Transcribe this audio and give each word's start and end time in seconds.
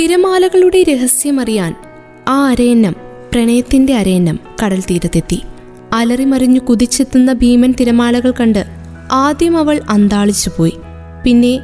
തിരമാലകളുടെ 0.00 0.82
രഹസ്യമറിയാൻ 0.82 1.74
ആ 2.28 2.48
അരയന്നം 2.48 2.94
പ്രണയത്തിന്റെ 3.32 3.94
അരയന്നം 3.94 4.38
കടൽ 4.64 4.80
തീരത്തെത്തി. 4.80 5.42
അലറിമറിഞ്ഞു 5.92 6.60
കുതിച്ചെത്തുന്ന 6.60 7.32
ഭീമൻ 7.32 7.74
തിരമാലകൾ 7.80 8.30
കണ്ട് 8.30 8.64
ആദ്യം 9.12 9.56
അവൾ 9.56 9.80
അന്താളിച്ചുപോയി 9.90 10.76
പിന്നെ 11.24 11.60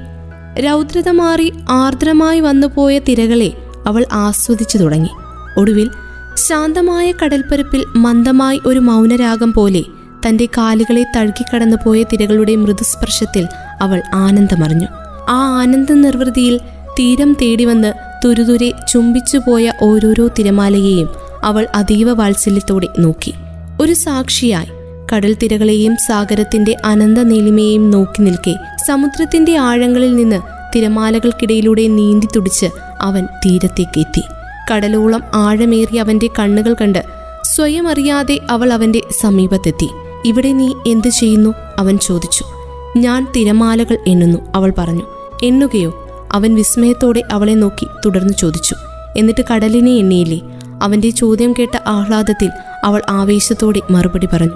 രൗദ്രത 0.60 1.08
മാറി 1.08 1.52
ആർദ്രമായി 1.68 2.40
വന്നുപോയ 2.40 2.98
തിരകളെ 2.98 3.52
അവൾ 3.86 4.06
ആസ്വദിച്ചു 4.12 4.78
തുടങ്ങി. 4.78 5.08
ഒടുവിൽ 5.58 5.90
ശാന്തമായ 6.34 7.12
കടൽപ്പരപ്പിൽ 7.12 7.84
മന്ദമായി 7.96 8.60
ഒരു 8.66 8.78
മൗനരാഗം 8.78 9.52
പോലെ 9.52 9.84
തന്റെ 10.28 10.46
കാലുകളെ 10.46 11.04
തഴുകിക്കടന്നു 11.16 11.76
പോയ 11.86 12.02
തിരകളുടെ 12.02 12.56
മൃദുസ്പർശത്തിൽ 12.56 13.48
അവൾ 13.80 14.02
ആനന്ദമറിഞ്ഞു. 14.14 14.86
ആ 15.28 15.58
ആനന്ദ 15.60 15.92
നിർവൃതിയിൽ 15.92 16.60
തീരം 16.98 17.36
തേടിവന്ന് 17.42 18.05
തുരുതുരെ 18.24 18.72
ചുംബിച്ചുപോയ 18.88 19.72
ഓരോരോ 19.82 20.28
തിരമാലയെയും 20.38 21.08
അവൾ 21.44 21.66
അതീവ 21.74 22.12
വാത്സല്യത്തോടെ 22.12 22.88
നോക്കി. 22.98 23.34
ഒരു 23.80 23.92
സാക്ഷിയായി 23.92 24.66
കടൽ 25.12 25.36
തിരകളെയും 25.42 25.96
സാഗരത്തിന്റെ 25.96 26.76
അനന്ത 26.84 27.18
നീലിമയെയും 27.18 27.90
നോക്കി 27.90 28.22
നിൽക്കെ 28.22 28.56
സമുദ്രത്തിന്റെ 28.88 29.56
ആഴങ്ങളിൽ 29.56 30.16
നിന്ന് 30.16 30.40
തിരമാലകൾക്കിടയിലൂടെ 30.76 31.86
നീന്തി 31.86 32.28
തുടിച്ച് 32.36 32.66
അവൻ 33.00 33.24
തീരത്തേക്ക് 33.24 34.00
എത്തി. 34.00 34.22
കടലോളം 34.72 35.22
ആഴമേറി 35.34 35.96
അവന്റെ 35.96 36.28
കണ്ണുകൾ 36.38 36.74
കണ്ട് 36.80 37.04
സ്വയം 37.42 37.88
അറിയാതെ 37.88 38.40
അവൾ 38.50 38.72
അവന്റെ 38.72 39.00
സമീപത്തെത്തി. 39.20 39.90
ഇവിടെ 40.24 40.52
നീ 40.52 40.74
എന്തു 40.86 41.08
ചെയ്യുന്നു? 41.08 41.54
അവൻ 41.78 41.98
ചോദിച്ചു. 41.98 42.44
ഞാൻ 42.96 43.26
തിരമാലകൾ 43.36 43.98
എണ്ണുന്നു 44.06 44.38
അവൾ 44.54 44.72
പറഞ്ഞു. 44.78 45.02
എണ്ണുകയോ? 45.42 46.05
അവൻ 46.36 46.54
വിസ്മയത്തോടെ 46.54 47.22
അവളെ 47.32 47.52
നോക്കി 47.52 47.86
തുടർന്ന് 48.04 48.34
ചോദിച്ചു. 48.34 48.74
എന്നിട്ട് 49.16 49.44
കടലിനെ 49.54 49.90
എണ്ണിയില്ലേ? 49.90 50.40
അവന്റെ 50.82 51.10
ചോദ്യം 51.10 51.52
കേട്ട 51.52 51.70
ആഹ്ലാദത്തിൽ 51.86 52.50
അവൾ 52.84 53.02
ആവേശത്തോടെ 53.08 53.80
മറുപടി 53.90 54.28
പറഞ്ഞു. 54.32 54.52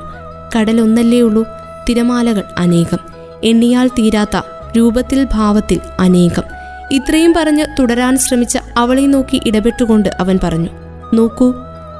കടലൊന്നല്ലേ 0.56 1.20
ഉള്ളൂ? 1.20 1.44
തിരമാലകൾ 1.88 2.42
അനേകം. 2.58 2.98
എണ്ണിയാൽ 3.44 3.88
തീരാത്ത 3.88 4.40
രൂപത്തിൽ 4.76 5.26
ഭാവത്തിൽ 5.32 5.80
അനേകം. 6.00 6.42
ഇത്രയും 6.92 7.34
പറഞ്ഞ് 7.36 7.64
തുടരാൻ 7.78 8.18
ശ്രമിച്ച 8.18 8.58
അവളെ 8.76 9.00
നോക്കി 9.00 9.40
ഇടപെട്ടുകൊണ്ട് 9.46 10.08
അവൻ 10.20 10.38
പറഞ്ഞു. 10.42 10.68
നോക്കൂ 11.14 11.54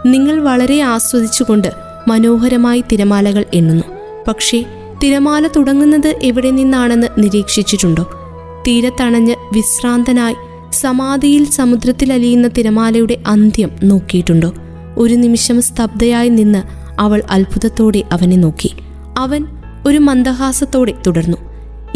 നിങ്ങൾ 0.07 0.41
വളരെ 0.41 0.81
ആസ്വദിച്ചുകൊണ്ട് 0.81 1.73
മനോഹരമായി 2.09 2.85
തിരമാലകൾ 2.93 3.45
എണ്ണുന്നു. 3.55 3.85
പക്ഷേ 4.29 4.65
തിരമാല 5.03 5.47
തുടങ്ങുന്നത് 5.47 6.17
എവിടെ 6.23 6.51
നിന്നാണെന്ന് 6.51 7.07
നിരീക്ഷിച്ചിട്ടുണ്ടോ? 7.19 8.20
തീരത്തണഞ്ഞ് 8.67 9.35
വിശ്രാന്തനായി 9.55 10.35
സമാധിയിൽ 10.73 11.45
സമുദ്രത്തിൽ 11.45 12.13
അലിയുന്ന 12.13 12.49
തിരമാലയുടെ 12.49 13.23
അന്ത്യം 13.27 13.71
നോക്കിയിട്ടുണ്ടോ? 13.83 14.55
ഒരു 14.97 15.15
നിമിഷം 15.15 15.63
സ്തബ്ധയായി 15.63 16.29
നിന്ന് 16.29 16.63
അവൾ 17.01 17.23
അത്ഭുതത്തോടെ 17.31 18.05
അവനെ 18.13 18.37
നോക്കി. 18.37 18.73
അവൻ 19.19 19.47
ഒരു 19.87 19.99
മന്ദഹാസത്തോടെ 19.99 20.95
തുടർന്നു. 21.07 21.37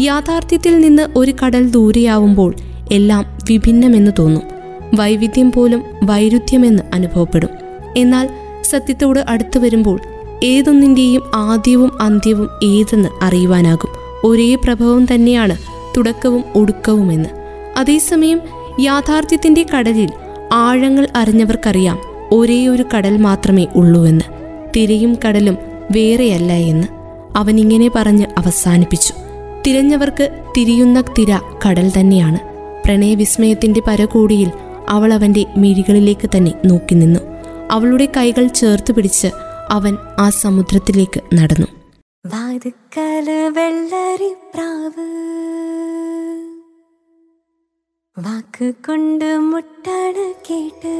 യാഥാർത്ഥ്യത്തിൽ 0.01 0.79
നിന്ന് 0.79 1.03
ഒരു 1.15 1.33
കടൽ 1.45 1.69
ദൂരെയാവുമ്പോൾ 1.69 2.53
എല്ലാം 2.91 3.25
വിഭിന്നമെന്ന് 3.49 4.11
തോന്നും. 4.19 4.43
വൈവിധ്യം 4.95 5.51
പോലും 5.51 5.83
വൈരുദ്ധ്യമെന്ന് 6.03 6.83
അനുഭവപ്പെടും. 6.93 7.49
എന്നാൽ 7.97 8.29
സത്യത്തോട് 8.61 9.19
അടുത്തു 9.19 9.59
വരുമ്പോൾ 9.59 9.99
ഏതൊന്നിന്റെയും 10.43 11.21
ആദ്യവും 11.35 12.01
അന്ത്യവും 12.01 12.49
ഏതെന്ന് 12.63 13.09
അറിയുവാനാകും. 13.21 13.89
ഒരേ 14.23 14.55
പ്രഭവം 14.55 15.13
തന്നെയാണ് 15.13 15.74
തുടക്കവും 15.97 16.43
ഒടുക്കവുമെന്ന്. 16.55 17.29
അതേസമയം 17.77 18.41
യാഥാർത്ഥ്യത്തിന്റെ 18.79 19.65
കടലിൽ 19.77 20.09
ആഴങ്ങൾ 20.53 21.07
അറിഞ്ഞവർക്കറിയാം 21.15 21.99
ഒരേ 22.31 22.67
ഒരു 22.67 22.85
കടൽ 22.97 23.17
മാത്രമേ 23.17 23.67
ഉള്ളൂവെന്ന്. 23.75 24.21
തിരയും 24.75 25.17
കടലും 25.27 25.57
വേറെയല്ല 25.91 26.53
എന്ന് 26.53 26.87
അവനിങ്ങനെ 27.37 27.91
പറഞ്ഞ് 27.95 28.25
അവസാനിപ്പിച്ചു. 28.37 29.13
തിരഞ്ഞവർക്ക് 29.67 30.29
തിരിയുന്ന 30.57 31.01
തിര 31.01 31.39
കടൽ 31.67 31.91
തന്നെയാണ്. 31.99 32.39
പ്രണയവിസ്മയത്തിന്റെ 32.85 33.81
പരകൂടിയിൽ 33.87 34.51
അവൾ 34.89 35.13
അവന്റെ 35.13 35.45
മിഴികളിലേക്ക് 35.57 36.29
തന്നെ 36.37 36.53
നോക്കി 36.65 36.95
നിന്നു 36.95 37.19
അവളുടെ 37.71 38.07
കൈകൾ 38.17 38.47
ചേർത്ത് 38.47 38.91
പിടിച്ച് 38.91 39.27
അവൻ 39.69 39.97
ആ 40.19 40.29
സമുദ്രത്തിലേക്ക് 40.29 41.21
നടന്നു. 41.33 41.67
വാതുക്കൽ 42.25 43.27
വെള്ളരി 43.55 44.29
പ്രാവ് 44.53 45.07
വാക്ക് 48.17 48.67
കൊണ്ട് 48.85 49.27
മുട്ടണ 49.49 50.15
കേട്ട് 50.47 50.95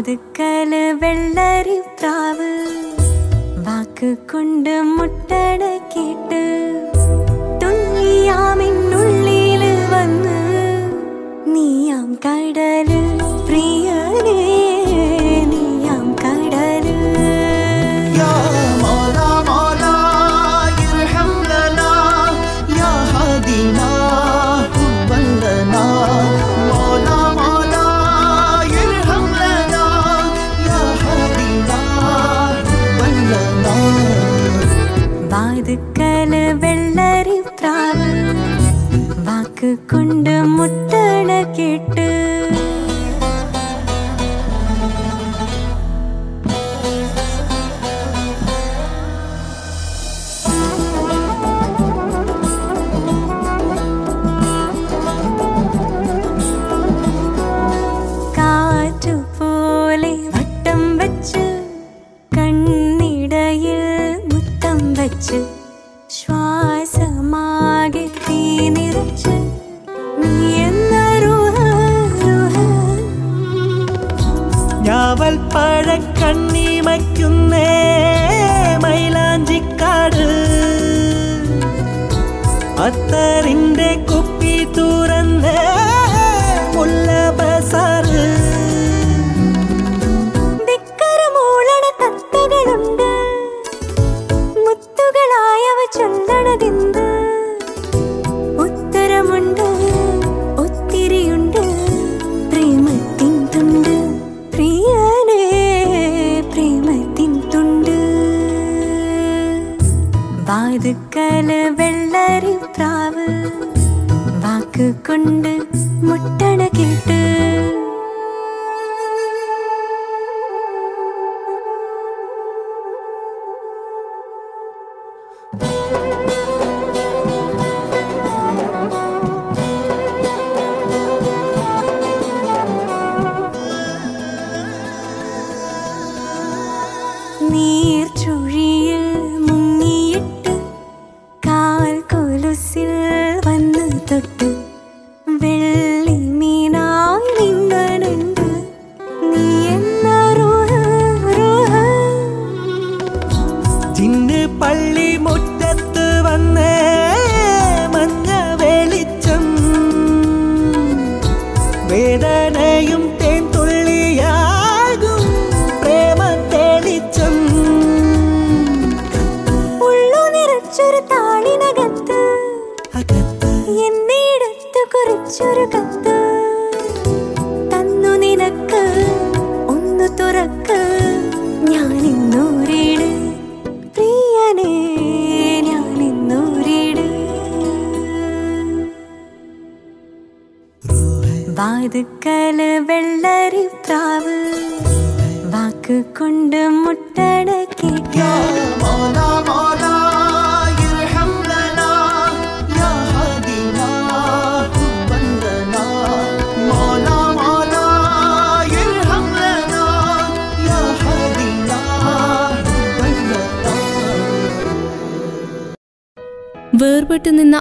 വാതുക്കൽ 0.00 0.70
വെള്ളരി 1.00 1.76
പ്രാവ്. 1.98 2.48
വാക്ക് 3.66 4.08
കൊണ്ട് 4.32 4.72
മുട്ടട 4.96 5.60
കേട്ട് 5.92 6.40
തുള്ളിയാമിന്നുള്ളിൽ 7.62 9.64
വന്ന്. 9.92 10.38
നീയാം 11.46 12.08
കടൽ 12.26 12.90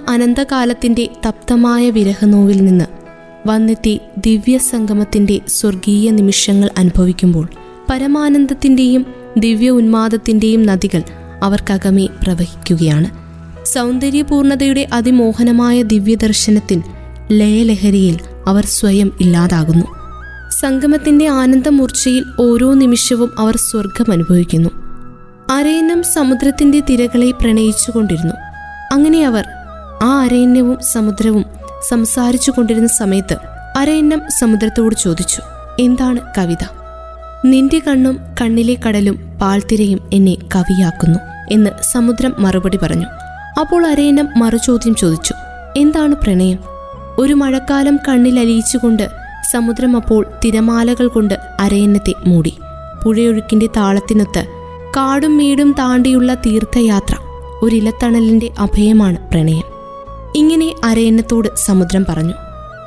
അനന്തകാലത്തിന്റെ 0.09 1.09
തപ്തമായ 1.27 1.89
വിരഹനോവിൽ 1.89 2.65
നിന്ന് 2.65 2.85
വന്നെത്തി 3.47 3.99
ദിവ്യസംഗമത്തിന്റെ 4.17 5.41
സ്വർഗീയ 5.47 6.11
നിമിഷങ്ങൾ 6.11 6.69
അനുഭവിക്കുമ്പോൾ 6.77 7.47
പരമാനന്ദത്തിന്റെയും 7.89 9.05
ദിവ്യ 9.37 9.69
ഉന്മാദത്തിന്റെയും 9.69 10.65
നദികൾ 10.65 11.03
അവർക്കകമേ 11.43 12.07
പ്രവഹിക്കുകയാണ്. 12.23 13.09
സൗന്ദര്യപൂർണതയുടെ 13.65 14.87
അതിമോഹനമായ 14.93 15.81
ദിവ്യദർശനത്തിൽ 15.81 16.83
ലയലഹരിയിൽ 17.31 18.19
അവർ 18.47 18.65
സ്വയം 18.65 19.11
ഇല്ലാതാകുന്നു. 19.21 19.85
സംഗമത്തിന്റെ 20.59 21.27
ആനന്ദമൂർച്ചയിൽ 21.27 22.23
ഓരോ 22.39 22.73
നിമിഷവും 22.73 23.31
അവർ 23.39 23.55
സ്വർഗം 23.57 24.11
അനുഭവിക്കുന്നു 24.11 24.69
അരയനം 25.51 26.03
സമുദ്രത്തിന്റെ 26.03 26.79
തിരകളെ 26.79 27.31
പ്രണയിച്ചുകൊണ്ടിരുന്നു. 27.31 28.33
അങ്ങനെ 28.93 29.25
അവർ 29.25 29.45
ആ 30.01 30.21
അരയന്യവും 30.21 30.77
സമുദ്രവും 30.81 31.45
സംസാരിച്ചു 31.89 32.51
കൊണ്ടിരുന്ന 32.51 32.87
സമയത്ത് 32.87 33.37
അരയന്നം 33.77 34.21
സമുദ്രത്തോട് 34.39 34.95
ചോദിച്ചു 34.95 35.41
എന്താണ് 35.79 36.19
കവിത? 36.37 36.65
നിന്റെ 37.45 37.79
കണ്ണും 37.87 38.19
കണ്ണിലെ 38.41 38.77
കടലും 38.87 39.37
പാൽത്തിരയും 39.41 40.09
എന്നെ 40.13 40.35
കവിയാക്കുന്നു 40.55 41.19
എന്ന് 41.51 41.69
സമുദ്രം 41.81 42.35
മറുപടി 42.39 42.77
പറഞ്ഞു. 42.77 43.05
അപ്പോൾ 43.59 43.87
അരയന്നം 43.87 44.29
മറുചോദ്യം 44.37 44.95
ചോദിച്ചു 44.95 45.33
എന്താണ് 45.77 46.15
പ്രണയം? 46.15 46.59
ഒരു 47.17 47.33
മഴക്കാലം 47.33 47.99
കണ്ണിലലിയിച്ചുകൊണ്ട് 48.07 49.09
സമുദ്രം 49.51 49.95
അപ്പോൾ 49.95 50.25
തിരമാലകൾ 50.45 51.07
കൊണ്ട് 51.07 51.33
അരയന്നത്തെ 51.59 52.13
മൂടി. 52.27 52.57
പുഴയൊഴുക്കിന്റെ 53.03 53.67
താളത്തിനൊത്ത് 53.77 54.45
കാടും 54.97 55.37
മേടും 55.37 55.75
താണ്ടിയുള്ള 55.79 56.33
തീർത്ഥയാത്ര. 56.33 57.15
ഒരിലത്തണലിന്റെ 57.61 58.49
അഭയമാണ് 58.59 59.29
പ്രണയം. 59.29 59.78
ഇങ്ങനെ 60.35 60.75
അരയന്നത്തോട് 60.83 61.47
സമുദ്രം 61.55 62.05
പറഞ്ഞു. 62.09 62.33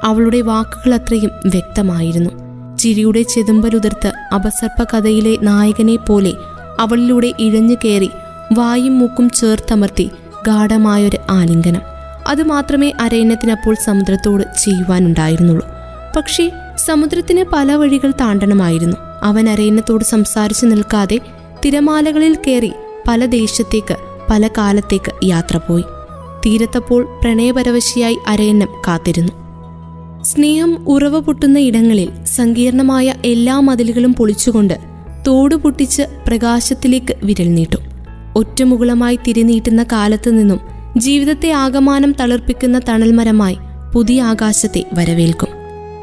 അവളുടെ 0.05 0.41
വാക്കുകൾ 0.41 0.95
അത്രയും 0.95 1.31
വ്യക്തമായിരുന്നു. 1.47 2.31
ചിരിയുടെ 2.79 3.23
ചെതുമ്പലുതിർത്ത് 3.23 4.13
അപസർപ്പ 4.35 4.97
കഥയിലെ 4.97 5.37
നായകനെ 5.43 5.97
പോലെ 5.97 6.33
അവളിലൂടെ 6.81 7.33
ഇഴഞ്ഞു 7.39 7.77
കയറി 7.85 8.11
വായും 8.53 8.99
മൂക്കും 8.99 9.31
ചേർത്തമർത്തി 9.31 10.11
ഗാഠമായൊരു 10.47 11.19
ആലിംഗനം. 11.31 11.81
അതുമാത്രമേ 12.27 12.93
അരയന്നത്തിനപ്പോൾ 13.01 13.75
സമുദ്രത്തോട് 13.75 14.45
ചെയ്യുവാനുണ്ടായിരുന്നുള്ളൂ. 14.59 15.69
പക്ഷേ 16.17 16.51
സമുദ്രത്തിന് 16.77 17.45
പല 17.53 17.75
വഴികൾ 17.75 18.11
താണ്ടണമായിരുന്നു. 18.11 18.97
അവൻ 19.23 19.49
അരയന്നത്തോട് 19.49 20.05
സംസാരിച്ചു 20.05 20.67
നിൽക്കാതെ 20.67 21.21
തിരമാലകളിൽ 21.65 22.39
കയറി 22.47 22.73
പല 23.09 23.25
ദേശത്തേക്ക് 23.25 23.97
പല 24.31 24.49
കാലത്തേക്ക് 24.59 25.25
യാത്ര 25.25 25.57
പോയി. 25.57 25.85
തീരത്തപ്പോൾ 26.47 27.09
പ്രണയപരവശിയായി 27.23 28.19
അരയന്നം 28.27 28.69
കാത്തിരുന്നു. 28.89 29.33
സ്നേഹം 30.23 30.89
ഉറവ 30.89 31.19
പൊട്ടുന്ന 31.19 31.59
ഇടങ്ങളിൽ 31.59 32.25
സങ്കീർണമായ 32.25 33.15
എല്ലാ 33.25 33.61
മതിലുകളും 33.61 34.15
പൊളിച്ചുകൊണ്ട് 34.15 34.79
തോട് 35.27 35.55
പൊട്ടിച്ച് 35.55 36.03
പ്രകാശത്തിലേക്ക് 36.27 37.17
വിരൽ 37.23 37.55
നീട്ടും. 37.55 37.81
ഒറ്റമുകുളമായി 38.37 39.19
തിരിനീട്ടുന്ന 39.27 39.83
കാലത്തു 39.83 40.31
നിന്നും 40.31 40.61
ജീവിതത്തെ 40.97 41.51
ആകമാനം 41.51 42.13
തളർപ്പിക്കുന്ന 42.13 42.81
തണൽമരമായി 42.89 43.59
പുതിയ 43.95 44.23
ആകാശത്തെ 44.23 44.85
വരവേൽക്കും. 44.93 45.49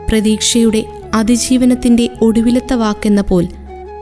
പ്രതീക്ഷയുടെ 0.09 0.85
അതിജീവനത്തിന്റെ 1.13 2.09
ഒടുവിലത്തെ 2.21 2.73
വാക്കെന്ന 2.73 3.21
പോൽ 3.21 3.47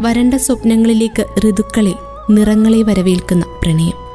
വരണ്ട 0.02 0.34
സ്വപ്നങ്ങളിലേക്ക് 0.34 1.26
ഋതുക്കളെ 1.50 1.94
നിറങ്ങളെ 2.30 2.82
വരവേൽക്കുന്ന 2.82 3.46
പ്രണയം. 3.62 4.07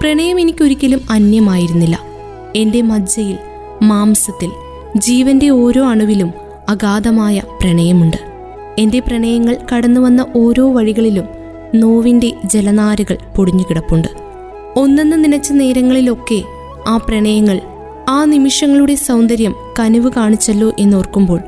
പ്രണയം 0.00 0.40
എനിക്കൊരിക്കലും 0.40 1.00
അന്യമായിരുന്നില്ല. 1.10 1.98
എന്റെ 2.56 2.82
മജ്ജയിൽ 2.82 3.38
മാംസത്തിൽ 3.82 4.50
ജീവന്റെ 4.96 5.48
ഓരോ 5.48 5.84
അണുവിലും 5.84 6.30
അഗാധമായ 6.68 7.42
പ്രണയമുണ്ട്. 7.60 8.16
എന്റെ 8.78 8.98
പ്രണയങ്ങൾ 8.98 9.56
കടന്നു 9.74 10.00
വന്ന 10.00 10.26
ഓരോ 10.36 10.72
വഴികളിലും 10.72 11.24
നോവിന്റെ 11.74 12.32
ജലനാരുകൾ 12.44 13.18
പൊടിഞ്ഞുകിടപ്പുണ്ട്. 13.36 14.08
ഒന്നെന്ന് 14.76 15.24
നനച്ച 15.24 15.52
നേരങ്ങളിലൊക്കെ 15.52 16.42
ആ 16.86 16.96
പ്രണയങ്ങൾ 16.96 17.60
ആ 18.08 18.24
നിമിഷങ്ങളുടെ 18.24 18.94
സൗന്ദര്യം 18.94 19.54
കനിവ് 19.80 20.12
കാണിച്ചല്ലോ 20.16 20.72
എന്നോർക്കുമ്പോൾ 20.78 21.40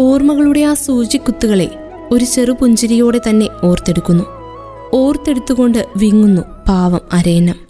ഓർമ്മകളുടെ 0.00 0.60
ആ 0.60 0.74
സൂചിക്കുത്തുകളെ 0.74 1.70
ഒരു 2.10 2.24
ചെറുപുഞ്ചിരിയോടെ 2.24 3.20
തന്നെ 3.28 3.46
ഓർത്തെടുക്കുന്നു. 3.64 4.24
ഓർത്തെടുത്തുകൊണ്ട് 4.94 5.86
വിങ്ങുന്നു 5.96 6.42
പാവം 6.68 7.00
അരയന്നം. 7.12 7.69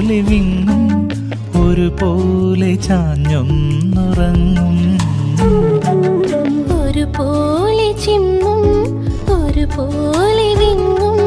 പോലെ 0.00 0.20
വിങ്ങും 0.20 0.82
ഒരു 1.62 1.96
പോലെ 2.00 2.74
ചാഞ്ഞൊന്നുറങ്ങും. 2.74 4.76
ഒരുപോലെ 6.82 7.88
ചിമ്മും 8.04 8.62
ഒരുപോലെ 9.32 10.46
വിങ്ങും 10.60 11.18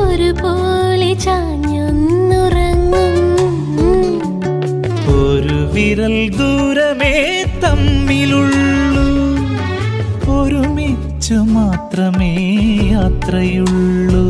ഒരുപോലെ 0.00 1.14
ചാഞ്ഞൊന്നുറങ്ങും. 1.14 3.14
ഒരു 5.20 5.60
വിരൽ 5.74 6.16
ദൂരമേ 6.38 7.14
തമ്മിലുള്ളൂ. 7.64 9.06
ഒരുമിച്ചു 10.40 11.34
മാത്രമേ 11.34 12.34
യാത്രയുള്ളൂ 12.92 14.29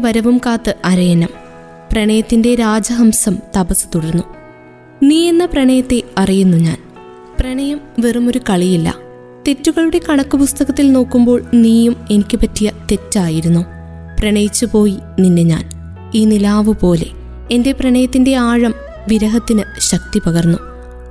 വരവും 0.00 0.40
കാത്ത് 0.46 0.74
അരയനം. 0.84 1.28
പ്രണയത്തിന്റെ 1.92 2.54
രാജഹംസം 2.54 3.38
തപസ് 3.56 3.86
തുടർന്നു. 3.94 4.22
നീ 5.02 5.28
എന്ന 5.28 5.44
പ്രണയത്തെ 5.44 6.02
അറിയുന്നു 6.18 6.56
ഞാൻ. 6.56 6.76
പ്രണയം 7.40 7.80
വെറുമൊരു 7.98 8.40
കളിയില്ല. 8.50 8.94
തെറ്റുകളുടെ 9.48 10.00
കണക്ക് 10.08 10.36
പുസ്തകത്തിൽ 10.36 10.92
നോക്കുമ്പോൾ 10.92 11.42
നീയും 11.54 11.96
എനിക്ക് 12.10 12.36
പറ്റിയ 12.36 12.72
തെറ്റായിരുന്നു. 12.90 13.60
പ്രണയിച്ചു 14.20 14.66
പോയി 14.66 14.98
നിന്നെ 15.20 15.42
ഞാൻ. 15.42 15.68
ഈ 16.14 16.24
നിലാവ് 16.24 16.74
പോലെ 16.74 17.06
എന്റെ 17.50 17.72
പ്രണയത്തിന്റെ 17.72 18.34
ആഴം 18.34 18.74
വിരഹത്തിന് 19.08 19.62
ശക്തി 19.78 20.18
പകർന്നു. 20.18 20.58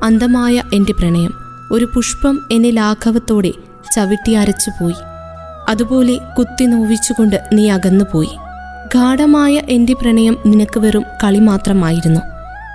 അന്തമായ 0.04 0.64
എന്റെ 0.74 0.94
പ്രണയം 0.94 1.32
ഒരു 1.72 1.86
പുഷ്പം 1.96 2.40
എന്നെ 2.52 2.72
ലാഘവത്തോടെ 2.72 3.52
ചവിട്ടി 3.96 4.34
അരച്ചുപോയി. 4.34 4.96
അതുപോലെ 5.70 6.20
കുത്തി 6.38 6.66
നോവിച്ചുകൊണ്ട് 6.66 7.44
നീ 7.54 7.70
അകന്നുപോയി. 7.70 8.30
ഗാഠമായ 8.96 9.62
എന്റെ 9.70 9.94
പ്രണയം 9.94 10.38
നിനക്ക് 10.46 10.80
വെറും 10.80 11.04
കളി 11.24 11.40
മാത്രമായിരുന്നു. 11.40 12.22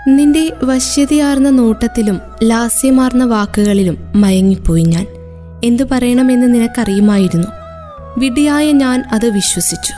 നിന്റെ 0.09 0.53
വശ്യതയാർന്ന 0.65 1.51
നോട്ടത്തിലും 1.51 2.21
ലാസ്യമാർന്ന 2.43 3.25
വാക്കുകളിലും 3.25 3.99
മയങ്ങിപ്പോയി 4.15 4.83
ഞാൻ. 4.83 5.07
എന്തു 5.65 5.83
പറയണമെന്ന് 5.83 6.55
നിനക്കറിയുമായിരുന്നു. 6.55 7.49
വിടിയായ 8.19 8.73
ഞാൻ 8.73 9.05
അത് 9.13 9.31
വിശ്വസിച്ചു. 9.31 9.93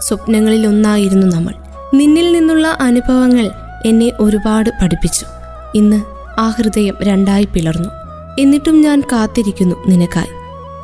സ്വപ്നങ്ങളിൽ 0.00 0.66
ഒന്നായിരുന്നു 0.66 1.26
നമ്മൾ. 1.26 1.54
നിന്നിൽ 1.94 2.32
നിന്നുള്ള 2.32 2.76
അനുഭവങ്ങൾ 2.80 3.50
എന്നെ 3.86 4.12
ഒരുപാട് 4.20 4.70
പഠിപ്പിച്ചു. 4.82 5.26
ഇന്ന് 5.74 6.02
ആ 6.40 6.48
ഹൃദയം 6.48 6.96
രണ്ടായി 7.02 7.44
പിളർന്നു. 7.44 7.88
എന്നിട്ടും 8.38 8.80
ഞാൻ 8.80 9.00
കാത്തിരിക്കുന്നു 9.00 9.76
നിനക്കായി. 9.88 10.30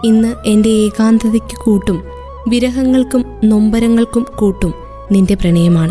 ഇന്ന് 0.06 0.34
എന്റെ 0.46 0.68
ഏകാന്തതയ്ക്ക് 0.68 1.56
കൂട്ടും 1.56 2.15
വിരഹങ്ങൾക്കും 2.48 3.40
നൊമ്പരങ്ങൾക്കും 3.44 4.26
കൂട്ടും 4.38 4.74
നിന്റെ 5.12 5.34
പ്രണയമാണ്. 5.34 5.90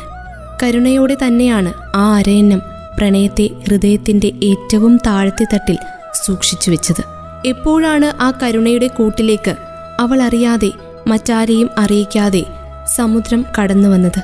കരുണയോടെ 0.63 1.17
തന്നെയാണ് 1.25 1.73
ആ 1.95 2.15
അരയന്നം 2.15 2.61
പ്രണയത്തെ 2.97 3.49
ഹൃദയത്തിന്റെ 3.67 4.31
ഏറ്റവും 4.43 4.97
താഴത്തെ 4.97 5.43
തട്ടിൽ 5.53 5.77
സൂക്ഷിച്ചു 6.25 6.71
വെച്ചത്. 6.71 7.03
എപ്പോഴാണ് 7.45 8.23
ആ 8.23 8.31
കരുണയുടെ 8.43 8.87
കൂട്ടിലേക്ക് 8.87 9.55
അവൾ 9.99 10.21
അറിയാതെ 10.21 10.71
മറ്റാരെയും 11.07 11.69
അറിയിക്കാതെ 11.77 12.45
സമുദ്രം 12.95 13.45
കടന്നു 13.59 13.89
വന്നത്? 13.89 14.21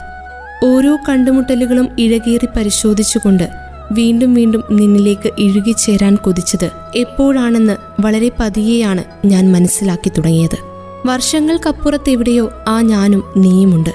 ഓരോ 0.66 0.98
കണ്ടുമുട്ടലുകളും 1.10 1.90
ഇഴകീറി 2.00 2.46
പരിശോധിച്ചുകൊണ്ട് 2.46 3.50
വീണ്ടും 3.92 4.34
വീണ്ടും 4.34 4.64
നിന്നിലേക്ക് 4.72 5.32
ഇഴുകിച്ചേരാൻ 5.38 6.16
കൊതിച്ചത് 6.16 6.72
എപ്പോഴാണെന്ന് 6.96 8.02
വളരെ 8.02 8.32
പതിയെയാണ് 8.40 9.04
ഞാൻ 9.26 9.52
മനസ്സിലാക്കി 9.52 10.10
തുടങ്ങിയത്. 10.10 10.71
വർഷങ്ങൾക്കപ്പുറത്തെവിടെയോ 11.06 12.50
ആ 12.68 12.82
ഞാനും 12.82 13.24
നീയുമുണ്ട്. 13.38 13.90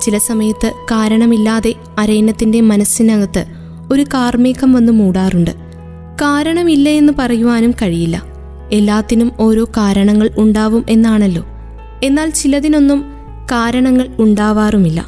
ചില 0.00 0.18
സമയത്ത് 0.18 0.72
കാരണമില്ലാതെ 0.90 1.74
അരയന്നത്തിന്റെ 1.98 2.60
മനസ്സിനകത്ത് 2.60 3.46
ഒരു 3.92 4.04
കാർമേഘം 4.14 4.72
വന്ന് 4.72 4.92
മൂടാറുണ്ട്. 4.92 5.50
കാരണമില്ല 6.22 6.88
എന്ന് 6.88 7.12
പറയുവാനും 7.18 7.70
കഴിയില്ല. 7.70 8.22
എല്ലാത്തിനും 8.72 9.32
ഓരോ 9.40 9.64
കാരണങ്ങൾ 9.64 10.30
ഉണ്ടാവും 10.38 10.84
എന്നാണല്ലോ. 10.88 11.44
എന്നാൽ 12.04 12.30
ചിലതിനൊന്നും 12.30 13.04
കാരണങ്ങൾ 13.52 14.08
ഉണ്ടാവാറുമില്ല. 14.18 15.06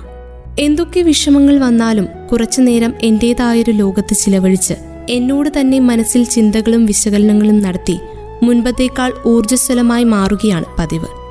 എന്തൊക്കെ 0.61 1.01
വിഷമങ്ങൾ 1.01 1.59
വന്നാലും 1.59 2.07
കുറച്ചു 2.33 2.61
നേരം 2.61 2.95
എന്റേതായൊരു 3.03 3.71
ലോകത്ത് 3.71 4.15
ചിലവഴിച്ച് 4.15 4.75
എന്നോട് 5.11 5.51
തന്നെ 5.61 5.79
മനസ്സിൽ 5.79 6.25
ചിന്തകളും 6.25 6.87
വിശകലനങ്ങളും 6.87 7.63
നടത്തി 7.63 7.99
മുൻപത്തേക്കാൾ 8.43 9.13
ഊർജസ്വലമായി 9.27 10.05
മാറുകയാണ് 10.05 10.65
പതിവ്. 10.79 11.24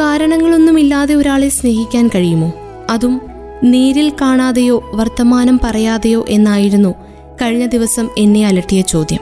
കാരണങ്ങളൊന്നുമില്ലാതെ 0.00 1.14
ഒരാളെ 1.14 1.48
സ്നേഹിക്കാൻ 1.48 2.10
കഴിയുമോ? 2.14 2.52
അതും 2.90 3.20
നേരിൽ 3.64 4.12
കാണാതെയോ 4.22 4.90
വർത്തമാനം 4.94 5.60
പറയാതെയോ 5.64 6.24
എന്നായിരുന്നു 6.28 6.94
കഴിഞ്ഞ 7.42 7.66
ദിവസം 7.66 8.08
എന്നെ 8.18 8.46
അലട്ടിയ 8.46 8.80
ചോദ്യം. 8.80 9.18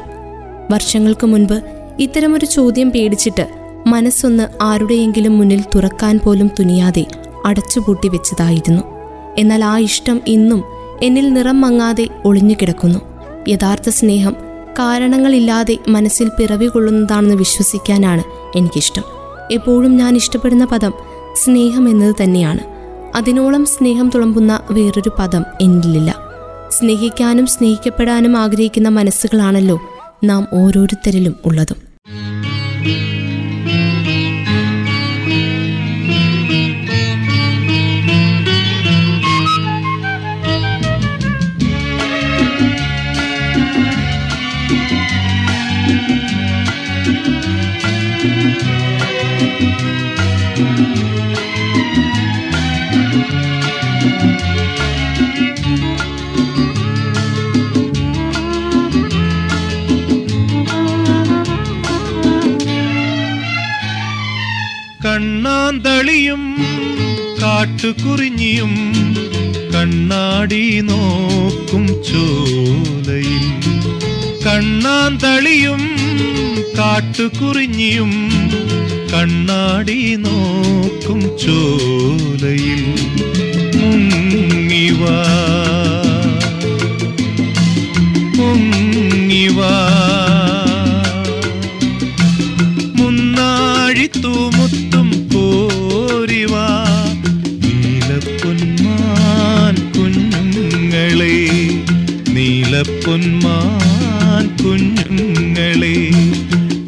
വർഷങ്ങൾക്ക് 0.72 1.26
മുൻപ് 1.26 1.62
ഇത്തരമൊരു 1.98 2.44
ചോദ്യം 2.44 2.90
പേടിച്ചിട്ട് 2.90 3.48
മനസ്സൊന്ന് 3.86 4.48
ആരുടെയെങ്കിലും 4.62 5.38
മുന്നിൽ 5.38 5.64
തുറക്കാൻ 5.74 6.20
പോലും 6.24 6.50
തുനിയാതെ 6.58 7.06
അടച്ചുപൂട്ടി 7.44 8.08
വെച്ചതായിരുന്നു. 8.08 8.82
എന്നാൽ 9.38 9.64
ആ 9.64 9.78
ഇഷ്ടം 9.78 10.20
ഇന്നും 10.26 10.64
എന്നിൽ 11.02 11.32
നിറം 11.32 11.60
മങ്ങാതെ 11.60 12.08
ഒളിഞ്ഞുകിടക്കുന്നു 12.24 12.98
യഥാർത്ഥ 13.48 13.88
സ്നേഹം 13.88 14.36
കാരണങ്ങളില്ലാതെ 14.78 15.78
മനസ്സിൽ 15.88 16.28
പിറവി 16.28 16.66
കൊള്ളുന്നതാണെന്ന് 16.66 17.34
വിശ്വസിക്കാനാണ് 17.34 18.24
എനിക്കിഷ്ടം. 18.56 19.11
എപ്പോഴും 19.50 19.96
ഞാൻ 19.96 20.16
ഇഷ്ടപ്പെടുന്ന 20.16 20.64
പദം 20.64 20.92
സ്നേഹം 21.34 21.88
എന്നത് 21.88 22.14
തന്നെയാണ്. 22.22 22.60
അതിനോളം 23.16 23.64
സ്നേഹം 23.64 24.10
തുളമ്പുന്ന 24.14 24.60
വേറൊരു 24.70 25.10
പദം 25.18 25.44
എന്നിലില്ല 25.60 26.14
സ്നേഹിക്കാനും 26.70 27.46
സ്നേഹിക്കപ്പെടാനും 27.46 28.36
ആഗ്രഹിക്കുന്ന 28.36 28.88
മനസ്സുകളാണല്ലോ 28.88 29.80
നാം 30.24 30.46
ഓരോരുത്തരിലും 30.52 31.34
ഉള്ളതും. 31.44 31.76
കണ്ണാന്തളിയും 66.02 66.44
കാട്ടുകുറിഞ്ഞിയും 67.40 68.72
കണ്ണാടി 69.74 70.62
നോക്കും 70.88 71.84
ചോലയിൽ. 72.08 73.44
കണ്ണാന്തളിയും 74.46 75.84
കാട്ടുകുറിഞ്ഞിയും 76.78 78.12
കണ്ണാടി 79.12 80.00
നോക്കും 80.24 81.22
ചോലയിൽ. 81.44 82.82
മുങ്ങിവാ 83.78 85.18
മുങ്ങിവാ. 88.38 89.74
നീലപ്പൊന്മാൻ 102.84 104.44
കുഞ്ഞുങ്ങളെ 104.60 105.98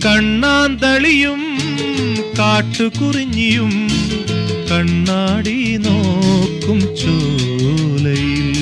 കണ്ണാന്തളിയും 0.04 1.42
കാട്ടുകുറിഞ്ഞിയും 2.38 3.74
കണ്ണാടി 4.70 5.58
നോക്കും 5.86 6.80
ചോലയിൽ. 7.02 8.53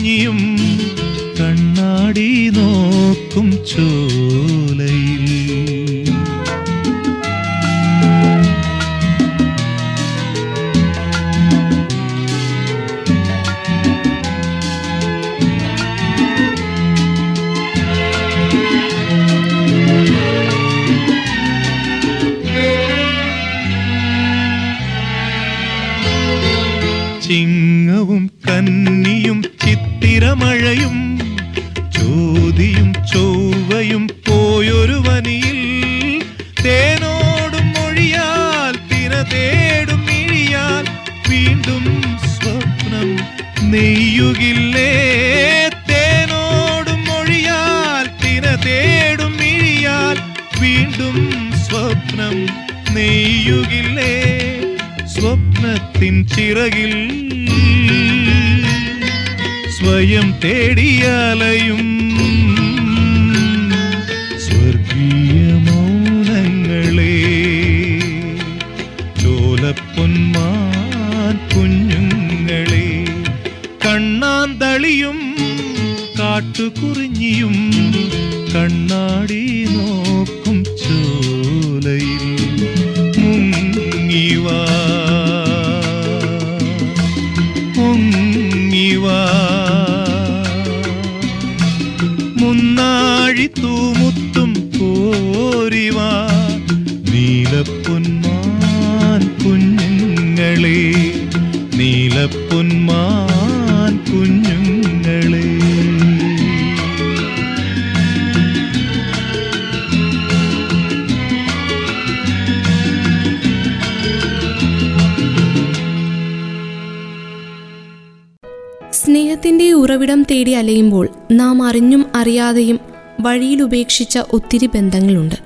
ഉപേക്ഷിച്ച 123.67 124.19
ഒത്തിരി 124.33 124.67
ബന്ധങ്ങളുണ്ട്. 124.67 125.39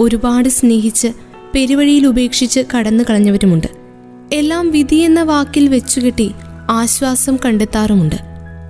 ഒരുപാട് 0.00 0.48
സ്നേഹിച്ച് 0.48 1.08
പെരുവഴിയിൽ 1.54 2.06
ഉപേക്ഷിച്ച് 2.06 2.60
കടന്നു 2.72 3.04
കളഞ്ഞവരുമുണ്ട്. 3.10 3.68
എല്ലാം 4.32 4.70
വിധി 4.70 4.96
എന്ന 4.96 5.22
വാക്കിൽ 5.22 5.68
വെച്ചുകെട്ടി 5.68 6.28
ആശ്വാസം 6.70 7.34
കണ്ടെത്താറുമുണ്ട്. 7.44 8.18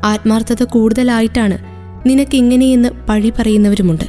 ആത്മാർത്ഥത 0.04 0.62
കൂടുതലായിട്ടാണ് 0.64 1.58
നിനക്കിങ്ങനെയെന്ന് 2.08 2.88
പഴി 3.08 3.30
പറയുന്നവരുമുണ്ട്. 3.38 4.04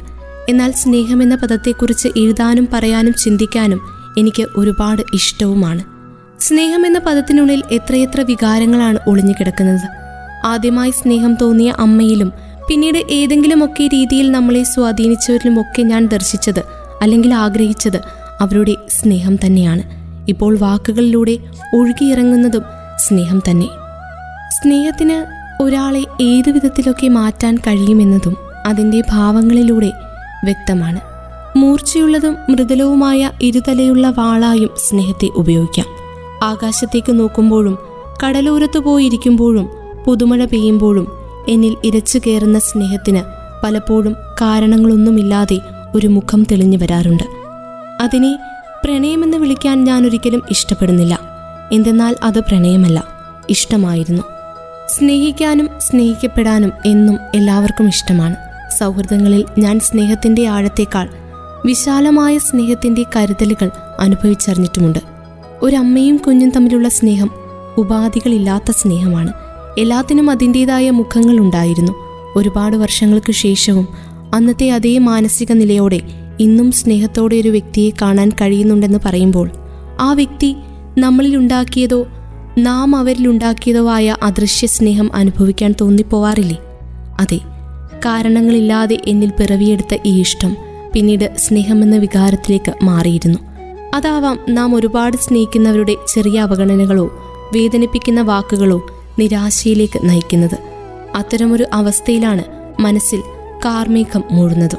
എന്നാൽ 0.48 0.70
സ്നേഹമെന്ന 0.72 1.34
പദത്തെക്കുറിച്ച് 1.34 2.08
എഴുതാനും 2.16 2.68
പറയാനും 2.72 3.14
ചിന്തിക്കാനും 3.14 3.80
എനിക്ക് 4.18 4.44
ഒരുപാട് 4.56 5.02
ഇഷ്ടവുമാണ്. 5.14 5.82
സ്നേഹം 6.40 6.82
എന്ന 6.86 6.98
പദത്തിനുള്ളിൽ 6.98 7.62
എത്രയെത്ര 7.72 8.20
വികാരങ്ങളാണ് 8.20 8.98
ഒളിഞ്ഞു 9.06 9.34
കിടക്കുന്നത് 9.40 9.86
ആദ്യമായി 10.46 10.90
സ്നേഹം 10.90 11.32
തോന്നിയ 11.34 11.70
അമ്മയിലും 11.78 12.32
പിന്നീട് 12.68 12.98
ഏതെങ്കിലുമൊക്കെ 13.10 13.86
രീതിയിൽ 13.86 14.32
നമ്മളെ 14.32 14.62
സ്വാധീനിച്ചവരിലുമൊക്കെ 14.62 15.82
ഞാൻ 15.82 16.06
ദർശിച്ചത് 16.06 16.62
അല്ലെങ്കിൽ 17.02 17.34
ആഗ്രഹിച്ചത് 17.34 18.00
അവരുടെ 18.40 18.74
സ്നേഹം 18.88 19.36
തന്നെയാണ്. 19.36 19.82
ഇപ്പോൾ 20.28 20.58
വാക്കുകളിലൂടെ 20.58 21.38
ഒഴുകിയിറങ്ങുന്നതും 21.74 22.62
സ്നേഹം 22.96 23.42
തന്നെ. 23.50 23.66
സ്നേഹത്തിന് 24.62 25.24
ഒരാളെ 25.62 26.04
ഏതു 26.20 26.50
വിധത്തിലൊക്കെ 26.50 27.08
മാറ്റാൻ 27.08 27.56
കഴിയുമെന്നതും 27.56 28.36
അതിന്റെ 28.66 29.02
ഭാവങ്ങളിലൂടെ 29.10 29.92
വ്യക്തമാണ്. 30.44 31.00
മൂർച്ചയുള്ളതും 31.58 32.36
മൃദുലവുമായ 32.48 33.30
ഇരുതലയുള്ള 33.42 34.10
വാളായും 34.10 34.70
സ്നേഹത്തെ 34.88 35.26
ഉപയോഗിക്കാം. 35.26 35.86
ആകാശത്തേക്ക് 36.42 37.20
നോക്കുമ്പോഴും 37.20 37.78
കടലോരത്ത് 38.24 38.78
പോയിരിക്കുമ്പോഴും 38.78 39.68
പുതുമഴ 40.06 40.44
പെയ്യുമ്പോഴും 40.44 41.17
എന്നിൽ 41.48 41.76
ഇരച്ചു 41.84 42.18
കയറുന്ന 42.18 42.58
സ്നേഹത്തിന് 42.58 43.20
പലപ്പോഴും 43.64 44.16
കാരണങ്ങളൊന്നുമില്ലാതെ 44.40 45.60
ഒരു 45.94 46.06
മുഖം 46.06 46.42
തെളിഞ്ഞു 46.42 46.76
വരാറുണ്ട്. 46.76 47.22
അതിനെ 48.00 48.38
പ്രണയമെന്ന് 48.84 49.36
വിളിക്കാൻ 49.36 49.84
ഞാൻ 49.84 50.06
ഒരിക്കലും 50.06 50.42
ഇഷ്ടപ്പെടുന്നില്ല. 50.50 51.18
എന്തെന്നാൽ 51.72 52.16
അത് 52.22 52.40
പ്രണയമല്ല 52.40 53.04
ഇഷ്ടമായിരുന്നു. 53.50 54.22
സ്നേഹിക്കാനും 54.88 55.68
സ്നേഹിക്കപ്പെടാനും 55.78 56.72
എന്നും 56.86 57.18
എല്ലാവർക്കും 57.34 57.88
ഇഷ്ടമാണ്. 57.88 58.36
സൗഹൃദങ്ങളിൽ 58.78 59.44
ഞാൻ 59.58 59.80
സ്നേഹത്തിന്റെ 59.80 60.46
ആഴത്തേക്കാൾ 60.46 61.08
വിശാലമായ 61.66 62.38
സ്നേഹത്തിന്റെ 62.38 63.04
കരുതലുകൾ 63.16 63.70
അനുഭവിച്ചറിഞ്ഞിട്ടുമുണ്ട്. 64.00 64.98
ഒരമ്മയും 65.62 66.16
കുഞ്ഞും 66.16 66.50
തമ്മിലുള്ള 66.50 66.88
സ്നേഹം 66.88 67.30
ഉപാധികളില്ലാത്ത 67.76 68.70
സ്നേഹമാണ്. 68.70 69.32
എല്ലാത്തിനും 69.78 70.30
അതിന്റെതായ 70.30 70.90
മുഖങ്ങളുണ്ടായിരുന്നു 70.90 71.92
ഒരുപാട് 72.36 72.76
വർഷങ്ങൾക്ക് 72.76 73.32
ശേഷവും 73.32 73.88
അന്നത്തെ 74.34 74.70
അതേ 74.70 74.98
മാനസിക 74.98 75.52
നിലയോടെ 75.52 76.00
ഇന്നും 76.40 76.72
സ്നേഹത്തോടെ 76.72 77.36
ഒരു 77.36 77.48
വ്യക്തിയെ 77.48 77.90
കാണാൻ 78.02 78.28
കഴിയുന്നുണ്ടെന്ന് 78.28 78.98
പറയുമ്പോൾ 79.04 79.50
ആ 80.00 80.12
വ്യക്തി 80.12 80.56
നമ്മളിൽ 80.98 81.36
ഉണ്ടാക്കിയതോ 81.36 82.06
നാം 82.58 82.96
അവരിലുണ്ടാക്കിയതോ 82.96 83.90
ആയ 83.90 84.16
അദൃശ്യ 84.22 84.66
സ്നേഹം 84.66 85.10
അനുഭവിക്കാൻ 85.14 85.74
തോന്നിപ്പോവാറില്ലേ? 85.80 86.58
അതെ 87.20 87.40
കാരണങ്ങളില്ലാതെ 88.04 88.98
എന്നിൽ 89.06 89.30
പിറവിയെടുത്ത 89.30 89.96
ഈ 90.06 90.20
ഇഷ്ടം 90.20 90.56
പിന്നീട് 90.92 91.34
സ്നേഹമെന്ന 91.36 91.96
വികാരത്തിലേക്ക് 91.96 92.84
മാറിയിരുന്നു. 92.84 93.38
അതാവാം 93.94 94.38
നാം 94.48 94.74
ഒരുപാട് 94.74 95.16
സ്നേഹിക്കുന്നവരുടെ 95.16 95.96
ചെറിയ 96.14 96.40
അവഗണനകളോ 96.40 97.06
വേദനിപ്പിക്കുന്ന 97.54 98.20
വാക്കുകളോ 98.20 98.97
നിരാശയിലേക്ക് 99.18 100.08
നയിക്കുന്നത്. 100.08 100.58
അത്തരമൊരു 101.14 101.66
അവസ്ഥയിലാണ് 101.72 102.44
മനസ്സിൽ 102.80 103.20
കാർമേഘം 103.64 104.24
മൂടുന്നതും 104.32 104.78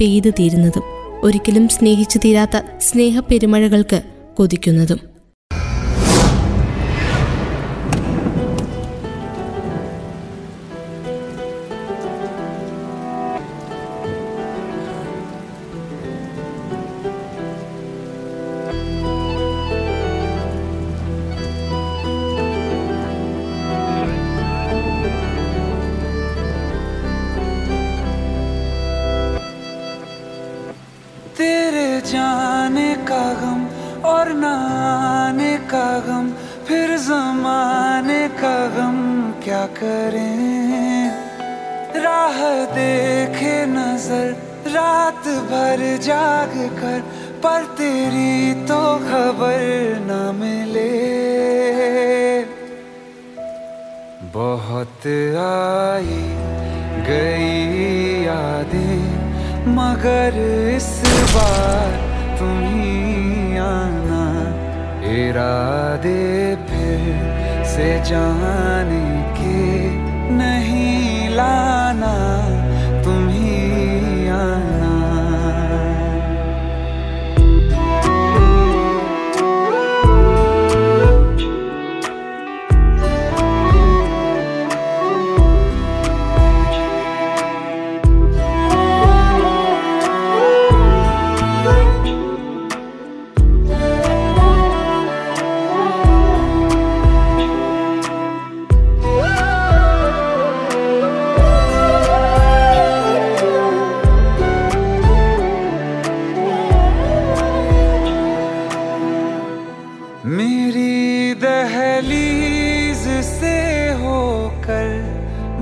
പെയ്തു 0.00 0.30
തീരുന്നതും. 0.30 0.82
ഒരിക്കലും 1.22 1.68
സ്നേഹിച്ചു 1.68 2.18
തീരാത്ത 2.24 2.62
സ്നേഹപ്പെരുമഴകൾക്ക് 2.80 4.02
കൊതിക്കുന്നതും. 4.36 5.00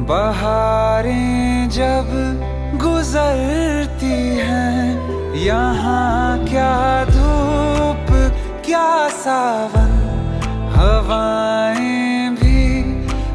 बहारें 0.09 1.69
जब 1.69 2.07
गुजरती 2.81 4.17
हैं, 4.39 4.85
यहाँ 5.37 6.45
क्या 6.45 7.05
धूप, 7.05 8.07
क्या 8.67 9.09
सावन, 9.17 9.93
हवाएँ 10.77 12.31
भी 12.41 12.63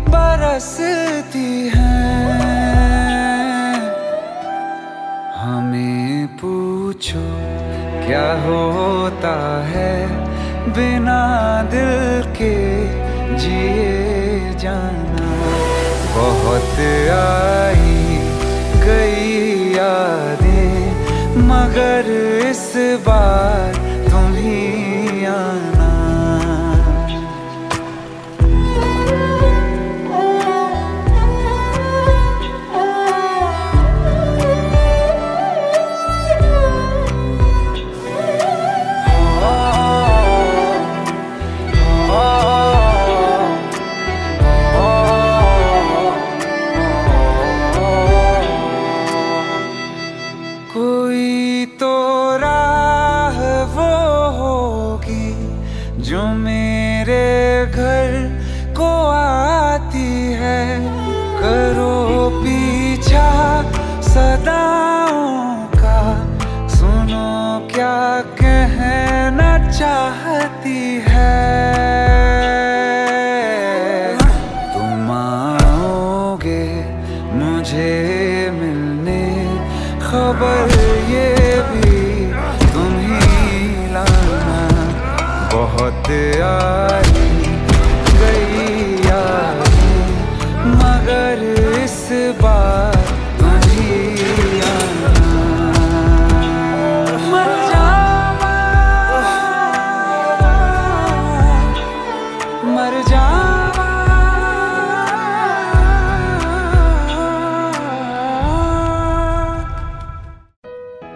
बरसती 0.10 1.52
हैं। 1.76 2.42
हमें 5.44 6.28
पूछो, 6.42 7.24
क्या 8.08 8.28
होता 8.48 9.38
है 9.68 9.96
बिना 10.74 11.22
दिल 11.72 12.34
के 12.34 12.56
जिए 13.38 14.54
जाना? 14.60 15.03
बहुत 16.16 16.80
आई 17.14 18.18
गई 18.86 19.74
यादें 19.76 21.48
मगर 21.50 22.12
इस 22.50 22.66
बार 23.08 23.73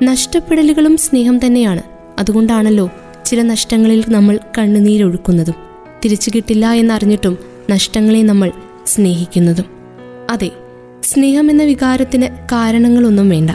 നഷ്ടപ്പെടലുകളും 0.08 0.98
സ്നേഹം 0.98 1.46
തന്നെയാണ്. 1.46 1.82
അതുകൊണ്ടാണല്ലോ 2.20 2.90
ചില 3.26 3.42
നഷ്ടങ്ങളിൽ 3.42 4.04
നമ്മൾ 4.08 4.40
കണ്ണുനീരൊഴുക്കുന്നതും. 4.58 5.54
തിരിച്ചു 6.06 6.32
കിട്ടില്ല 6.36 6.72
എന്നറിഞ്ഞിട്ടും 6.72 7.38
നഷ്ടങ്ങളെ 7.70 8.24
നമ്മൾ 8.24 8.52
സ്നേഹിക്കുന്നതും. 8.88 9.66
അതെ 10.30 10.52
സ്നേഹം 11.04 11.52
എന്ന 11.52 11.64
വികാരത്തിന് 11.64 12.28
കാരണങ്ങളൊന്നും 12.52 13.30
വേണ്ട. 13.30 13.50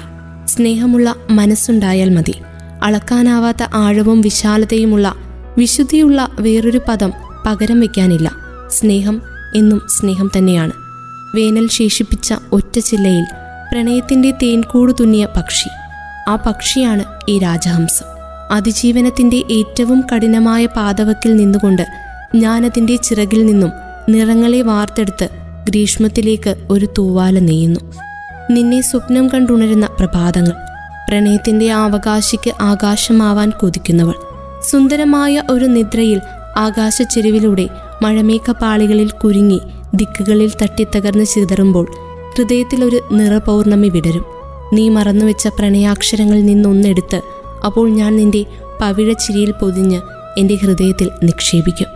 സ്നേഹമുള്ള 0.45 1.15
മനസ്സുണ്ടായാൽ 1.31 2.11
മതി. 2.11 2.35
അളക്കാനാവാത്ത 2.83 3.63
ആഴവും 3.75 4.21
വിശാലതയുമുള്ള 4.21 5.15
വിശുദ്ധിയുള്ള 5.59 6.29
വേറൊരു 6.41 6.81
പദം 6.89 7.13
പകരം 7.47 7.81
വയ്ക്കാനില്ല 7.81 8.33
സ്നേഹം 8.71 9.23
എന്നും 9.57 9.81
സ്നേഹം 9.89 10.31
തന്നെയാണ്. 10.37 10.73
വേനൽ 11.37 11.69
ശേഷിപ്പിച്ച 11.69 12.35
ഒറ്റ 12.53 12.79
ചില്ലയിൽ 12.79 13.25
പ്രണയത്തിന്റെ 13.73 14.31
തേൻകൂട് 14.31 14.93
തുന്നിയ 15.01 15.29
പക്ഷി. 15.37 15.69
ആ 16.29 16.37
പക്ഷിയാണ് 16.37 17.05
ഈ 17.29 17.39
രാജഹംസം. 17.39 18.07
അതിജീവനത്തിന്റെ 18.51 19.43
ഏറ്റവും 19.51 20.05
കഠിനമായ 20.13 20.67
പാതവക്കിൽ 20.67 21.37
നിന്നുകൊണ്ട് 21.37 21.87
ഞാനതിന്റെ 22.35 22.97
ചിറകിൽ 22.97 23.47
നിന്നും 23.47 23.71
നിറങ്ങളെ 24.09 24.63
വാർത്തെടുത്ത് 24.63 25.29
ഗ്രീഷ്മത്തിലേക്ക് 25.69 26.55
ഒരു 26.71 26.89
തൂവാല 26.99 27.39
നെയ്യുന്നു. 27.39 27.81
നിന്നെ 28.51 28.81
സ്വപ്നം 28.81 29.29
കണ്ടുണരുന്ന 29.29 29.87
പ്രഭാതങ്ങൾ 29.87 30.53
പ്രണയത്തിന്റെ 31.09 31.73
അവകാശിക്ക് 31.73 32.53
ആകാശമാവാൻ 32.61 33.51
കൊതിക്കുന്നവൾ. 33.51 34.15
സുന്ദരമായ 34.71 35.43
ഒരു 35.51 35.65
നിദ്രയിൽ 35.65 36.21
ആകാശച്ചെരുവിലൂടെ 36.57 37.69
മഴമേക്കപ്പാളികളിൽ 38.03 39.11
കുരുങ്ങി 39.11 39.61
ദിക്കുകളിൽ 39.95 40.53
തട്ടിത്തകർന്ന് 40.63 41.25
ചിതറുമ്പോൾ 41.25 41.87
ഹൃദയത്തിലൊരു 42.37 43.01
നിറപൗർണമി 43.13 43.89
വിടരും. 43.89 44.42
നീ 44.73 44.89
മറന്നു 44.89 45.25
വെച്ച 45.25 45.49
പ്രണയാക്ഷരങ്ങളിൽ 45.49 46.45
നിന്നൊന്നെടുത്ത് 46.45 47.21
അപ്പോൾ 47.65 47.91
ഞാൻ 47.91 48.17
നിന്റെ 48.17 48.45
പവിഴ 48.81 49.13
ചിരിയിൽ 49.13 49.51
പൊതിഞ്ഞ് 49.51 50.01
എന്റെ 50.39 50.55
ഹൃദയത്തിൽ 50.55 51.11
നിക്ഷേപിക്കും. 51.23 51.87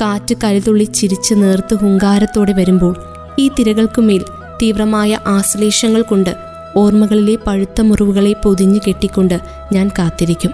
കാറ്റ് 0.00 0.34
കരുതുള്ളി 0.44 0.84
ചിരിച്ച് 0.84 1.34
നേർത്ത് 1.34 1.74
ഹുങ്കാരത്തോടെ 1.74 2.52
വരുമ്പോൾ 2.52 2.96
ഈ 3.38 3.48
തിരകൾക്കുമേൽ 3.48 4.24
തീവ്രമായ 4.62 5.18
ആശ്ലേഷങ്ങൾ 5.26 6.02
കൊണ്ട് 6.02 6.36
ഓർമ്മകളിലെ 6.76 7.38
പഴുത്ത 7.46 7.80
മുറിവുകളെ 7.80 8.32
പൊതിഞ്ഞു 8.32 8.80
കെട്ടിക്കൊണ്ട് 8.88 9.40
ഞാൻ 9.72 9.88
കാത്തിരിക്കും. 9.88 10.52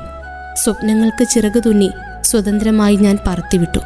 സ്വപ്നങ്ങൾക്ക് 0.56 1.24
ചിറകു 1.24 1.58
തുന്നി 1.58 1.90
സ്വതന്ത്രമായി 2.22 2.96
ഞാൻ 2.96 3.18
പറത്തിവിട്ടു. 3.26 3.78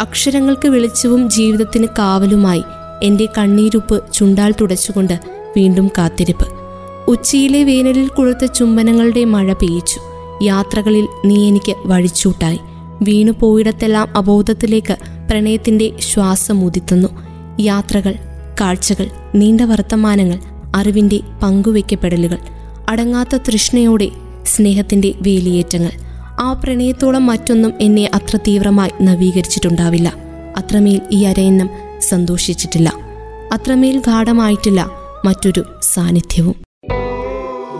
അക്ഷരങ്ങൾക്ക് 0.00 0.68
വെളിച്ചവും 0.68 1.30
ജീവിതത്തിന് 1.30 1.86
കാവലുമായി 1.98 2.62
എന്റെ 3.02 3.28
കണ്ണീരുപ്പ് 3.38 4.12
ചുണ്ടാൽ 4.12 4.54
തുടച്ചുകൊണ്ട് 4.60 5.20
വീണ്ടും 5.56 5.90
കാത്തിരിപ്പ്. 5.98 6.61
ഉച്ചയിലെ 7.08 7.64
വേനലിൽ 7.64 8.08
കൊളുത്ത 8.08 8.44
ചുംബനങ്ങളുടെ 8.44 9.24
മഴ 9.24 9.52
പെയ്ച്ചു 9.52 10.00
യാത്രകളിൽ 10.42 11.08
നീ 11.24 11.48
എനിക്ക് 11.48 11.74
വഴിച്ചൂട്ടായി. 11.86 12.60
വീണു 13.02 13.32
പോയിടത്തെല്ലാം 13.40 14.16
അബോധത്തിലേക്ക് 14.16 14.96
പ്രണയത്തിന്റെ 15.30 15.92
ശ്വാസം 16.00 16.64
ഉദിത്തുന്നു 16.64 17.08
യാത്രകൾ 17.60 18.14
കാഴ്ചകൾ 18.60 19.06
നീണ്ട 19.34 19.60
വർത്തമാനങ്ങൾ 19.60 20.38
അറിവിന്റെ 20.76 21.20
പങ്കുവെക്കപ്പെടലുകൾ 21.42 22.38
അടങ്ങാത്ത 22.88 23.36
തൃഷ്ണയോടെ 23.36 24.08
സ്നേഹത്തിന്റെ 24.44 25.14
വേലിയേറ്റങ്ങൾ. 25.22 25.90
ആ 26.40 26.52
പ്രണയത്തോളം 26.52 27.26
മറ്റൊന്നും 27.26 27.72
എന്നെ 27.80 28.10
അത്ര 28.14 28.36
തീവ്രമായി 28.36 28.90
നവീകരിച്ചിട്ടുണ്ടാവില്ല. 29.02 30.12
അത്രമേൽ 30.56 31.00
ഈ 31.12 31.24
അരയന്നം 31.24 31.70
സന്തോഷിച്ചിട്ടില്ല. 32.00 32.92
അത്രമേൽ 33.52 33.98
ഗാഠമായിട്ടില്ല 33.98 34.90
മറ്റൊരു 35.24 35.64
സാന്നിധ്യവും. 35.82 36.71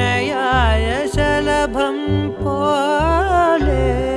याय 0.00 1.06
शलभं 1.14 1.96
पोले। 2.42 4.13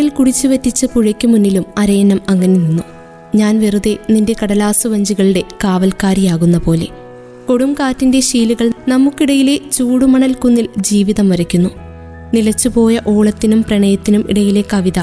വേനൽ 0.00 0.08
കുടിച്ചു 0.08 0.48
വറ്റിച്ച 0.48 0.84
പുഴയ്ക്ക് 0.84 1.28
മുന്നിലും 1.28 1.64
അരയന്നം 1.78 2.20
അങ്ങനെ 2.28 2.52
നിന്നു. 2.52 2.82
ഞാൻ 3.34 3.60
വെറുതെ 3.60 3.96
നിന്റെ 4.10 4.34
കടലാസു 4.42 4.88
വഞ്ചികളുടെ 4.88 5.42
കാവൽക്കാരിയാകുന്ന 5.64 6.58
പോലെ. 6.58 6.86
കൊടും 7.48 7.74
കാറ്റിന്റെ 7.80 8.20
ശീലുകൾ 8.20 8.72
നമുക്കിടയിലെ 8.88 9.60
ചൂടുമണൽ 9.72 10.32
കുന്നിൽ 10.32 10.68
ജീവിതം 10.78 11.28
വരയ്ക്കുന്നു. 11.28 11.68
നിലച്ചുപോയ 12.34 13.00
ഓളത്തിനും 13.06 13.62
പ്രണയത്തിനും 13.62 14.26
ഇടയിലെ 14.28 14.64
കവിത 14.72 14.98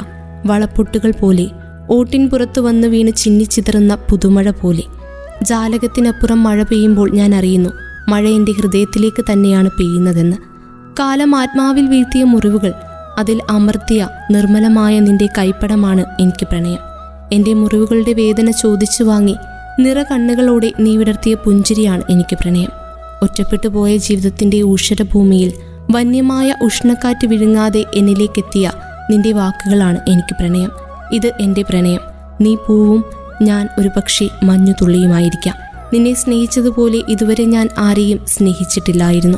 വളപ്പൊട്ടുകൾ 0.46 1.14
പോലെ 1.22 1.48
ഓട്ടിൻ 1.90 2.30
പുറത്തു 2.30 2.62
വന്ന് 2.62 2.88
വീണ് 2.88 3.12
ചിന്നിച്ചിതറുന്ന 3.12 3.96
പുതുമഴ 3.96 4.50
പോലെ. 4.50 4.84
ജാലകത്തിനപ്പുറം 5.44 6.44
മഴ 6.44 6.64
പെയ്യുമ്പോൾ 6.64 7.12
ഞാൻ 7.12 7.36
അറിയുന്നു 7.36 7.70
മഴ 8.10 8.28
എന്റെ 8.28 8.52
ഹൃദയത്തിലേക്ക് 8.52 9.26
തന്നെയാണ് 9.32 9.70
പെയ്യുന്നതെന്ന്. 9.70 10.38
കാലം 11.00 11.36
ആത്മാവിൽ 11.36 11.88
വീഴ്ത്തിയ 11.88 12.24
മുറിവുകൾ 12.24 12.74
അതിൽ 13.18 13.42
അമർത്തിയ 13.50 14.10
നിർമ്മലമായ 14.32 15.00
നിന്റെ 15.00 15.28
കൈപ്പടമാണ് 15.38 16.06
എനിക്ക് 16.20 16.48
പ്രണയം. 16.48 16.80
എന്റെ 17.34 17.54
മുറിവുകളുടെ 17.54 18.14
വേദന 18.14 18.52
ചോദിച്ചു 18.52 19.04
വാങ്ങി 19.04 19.36
നിറ 19.80 20.04
കണ്ണുകളോടെ 20.04 20.72
നീ 20.80 20.98
വിടർത്തിയ 20.98 21.34
പുഞ്ചിരിയാണ് 21.34 22.04
എനിക്ക് 22.10 22.36
പ്രണയം. 22.36 22.70
ഒറ്റപ്പെട്ടു 23.24 23.68
പോയ 23.68 23.98
ജീവിതത്തിന്റെ 23.98 24.62
ഊഷരഭൂമിയിൽ 24.62 25.54
വന്യമായ 25.92 26.56
ഉഷ്ണക്കാറ്റ് 26.64 27.28
വിഴുങ്ങാതെ 27.28 27.86
എന്നിലേക്കെത്തിയ 27.96 28.72
നിന്റെ 29.12 29.32
വാക്കുകളാണ് 29.32 30.00
എനിക്ക് 30.08 30.36
പ്രണയം. 30.40 30.72
ഇത് 31.12 31.34
എന്റെ 31.42 31.62
പ്രണയം. 31.62 32.00
നീ 32.42 32.56
പൂവും 32.56 33.04
ഞാൻ 33.42 33.70
ഒരു 33.80 33.90
പക്ഷേ 33.98 34.30
മഞ്ഞു 34.44 34.74
തുള്ളിയുമായിരിക്കാം. 34.82 35.56
നിന്നെ 35.94 36.14
സ്നേഹിച്ചതുപോലെ 36.14 37.02
ഇതുവരെ 37.10 37.46
ഞാൻ 37.46 37.70
ആരെയും 37.78 38.20
സ്നേഹിച്ചിട്ടില്ലായിരുന്നു. 38.28 39.38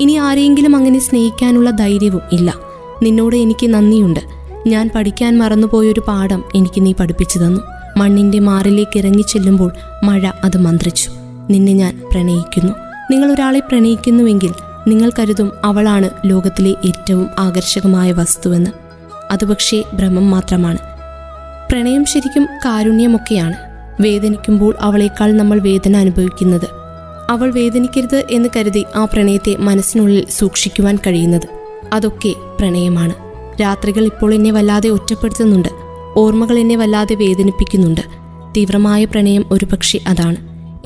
ഇനി 0.00 0.12
ആരെയെങ്കിലും 0.12 0.76
അങ്ങനെ 0.76 0.98
സ്നേഹിക്കാനുള്ള 0.98 1.70
ധൈര്യവും 1.70 2.22
ഇല്ല. 2.32 2.67
നിന്നോട് 3.02 3.36
എനിക്ക് 3.36 3.66
നന്ദിയുണ്ട്. 3.66 4.20
ഞാൻ 4.66 4.90
പഠിക്കാൻ 4.94 5.38
മറന്നുപോയൊരു 5.38 6.00
പാഠം 6.00 6.44
എനിക്ക് 6.54 6.86
നീ 6.86 6.92
പഠിപ്പിച്ചു 6.92 7.38
തന്നു. 7.38 7.60
മണ്ണിന്റെ 7.96 8.38
മാറിലേക്ക് 8.38 8.98
ഇറങ്ങിച്ചെല്ലുമ്പോൾ 8.98 9.72
മഴ 10.04 10.30
അത് 10.44 10.58
മന്ത്രിച്ചു. 10.58 11.10
നിന്നെ 11.50 11.72
ഞാൻ 11.72 12.00
പ്രണയിക്കുന്നു. 12.12 12.72
നിങ്ങൾ 13.10 13.32
ഒരാളെ 13.32 13.58
പ്രണയിക്കുന്നുവെങ്കിൽ 13.58 14.54
നിങ്ങൾ 14.88 15.10
കരുതും 15.18 15.52
അവളാണ് 15.64 16.10
ലോകത്തിലെ 16.26 16.74
ഏറ്റവും 16.86 17.26
ആകർഷകമായ 17.38 18.12
വസ്തുവെന്ന്. 18.12 18.70
അത് 19.30 19.44
പക്ഷേ 19.44 19.82
ഭ്രമം 19.92 20.30
മാത്രമാണ്. 20.30 20.78
പ്രണയം 21.70 22.04
ശരിക്കും 22.04 22.46
കാരുണ്യമൊക്കെയാണ്. 22.64 23.54
വേദനിക്കുമ്പോൾ 24.00 24.74
അവളേക്കാൾ 24.80 25.32
നമ്മൾ 25.32 25.60
വേദന 25.60 25.96
അനുഭവിക്കുന്നത്. 25.96 26.68
അവൾ 27.30 27.52
വേദനിക്കരുത് 27.52 28.24
എന്ന് 28.30 28.48
കരുതി 28.56 28.84
ആ 28.96 29.04
പ്രണയത്തെ 29.04 29.56
മനസ്സിനുള്ളിൽ 29.58 30.26
സൂക്ഷിക്കുവാൻ 30.30 30.98
കഴിയുന്നത്. 31.06 31.57
അതൊക്കെ 31.92 32.34
പ്രണയമാണ്. 32.58 33.14
രാത്രികൾ 33.60 34.04
ഇപ്പോൾ 34.04 34.34
എന്നെ 34.34 34.50
വല്ലാതെ 34.50 34.88
ഒറ്റപ്പെടുത്തുന്നുണ്ട്. 34.88 35.68
ഓർമ്മകൾ 36.16 36.58
എന്നെ 36.58 36.76
വല്ലാതെ 36.76 37.14
വേദനിപ്പിക്കുന്നുണ്ട്. 37.14 38.00
തീവ്രമായ 38.56 39.04
പ്രണയം 39.04 39.44
ഒരുപക്ഷെ 39.50 40.00
അതാണ്. 40.06 40.36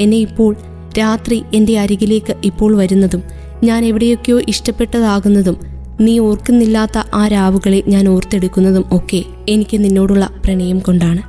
എന്നെ 0.01 0.17
ഇപ്പോൾ 0.17 0.57
രാത്രി 0.99 1.45
എന്റെ 1.55 1.79
അരികിലേക്ക് 1.79 2.37
ഇപ്പോൾ 2.45 2.77
വരുന്നതും 2.77 3.23
ഞാൻ 3.65 3.85
എവിടെയൊക്കെയോ 3.85 4.41
ഇഷ്ടപ്പെട്ടതാകുന്നതും 4.49 5.57
നീ 6.01 6.19
ഓർക്കുന്നില്ലാത്ത 6.19 6.99
ആ 7.15 7.29
രാവുകളെ 7.29 7.83
ഞാൻ 7.89 8.09
ഓർത്തെടുക്കുന്നതും 8.09 8.85
ഒക്കെ 8.93 9.25
എനിക്ക് 9.49 9.85
നിന്നോടുള്ള 9.85 10.31
പ്രണയം 10.45 10.79
കൊണ്ടാണ്. 10.79 11.23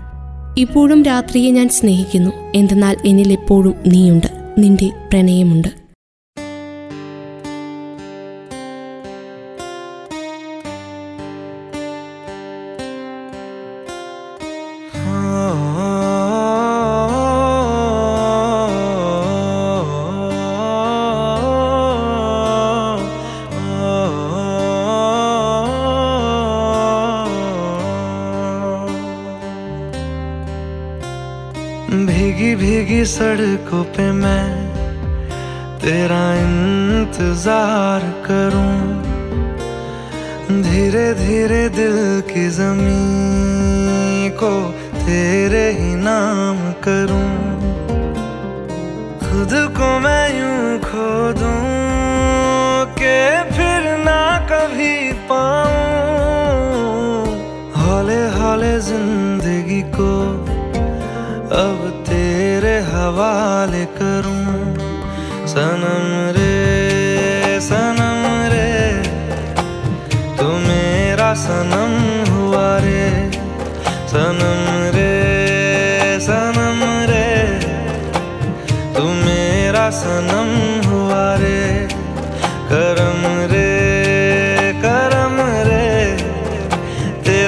ഇപ്പോഴും 0.59 1.03
രാത്രിയെ 1.03 1.51
ഞാൻ 1.51 1.69
സ്നേഹിക്കുന്നു. 1.69 2.31
എന്തെന്നാൽ 2.55 2.97
എന്നിൽ 3.05 3.31
എപ്പോഴും 3.31 3.73
നീയുണ്ട്. 3.87 4.27
നിന്റെ 4.57 4.89
പ്രണയമുണ്ട്. 5.09 5.82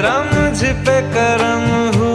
मुझ 0.06 0.58
पे 0.86 1.00
करम 1.14 1.64
हुआ 1.96 2.05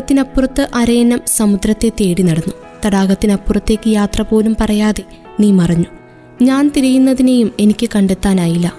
തടാകത്തിനപ്പുറത്ത് 0.00 0.68
അരയന്നം 0.74 1.20
സമുദ്രത്തെ 1.26 1.88
തേടി 1.88 2.22
നടന്നു. 2.22 2.52
തടാകത്തിനപ്പുറത്തേക്ക് 2.86 3.88
യാത്ര 3.88 4.22
പോലും 4.22 4.56
പറയാതെ 4.60 5.02
നീ 5.40 5.50
മറഞ്ഞു. 5.50 5.84
ഞാൻ 6.42 6.72
തിരയുന്നതിനെയും 6.76 7.50
എനിക്ക് 7.60 7.88
കണ്ടെത്താനായില്ല. 7.96 8.72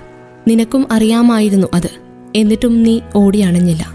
നിനക്കും 0.48 0.88
അറിയാമായിരുന്നു 0.92 1.68
അത്. 1.74 1.90
എന്നിട്ടും 2.36 2.84
നീ 2.84 3.00
ഓടിയണഞ്ഞില്ല 3.16 3.86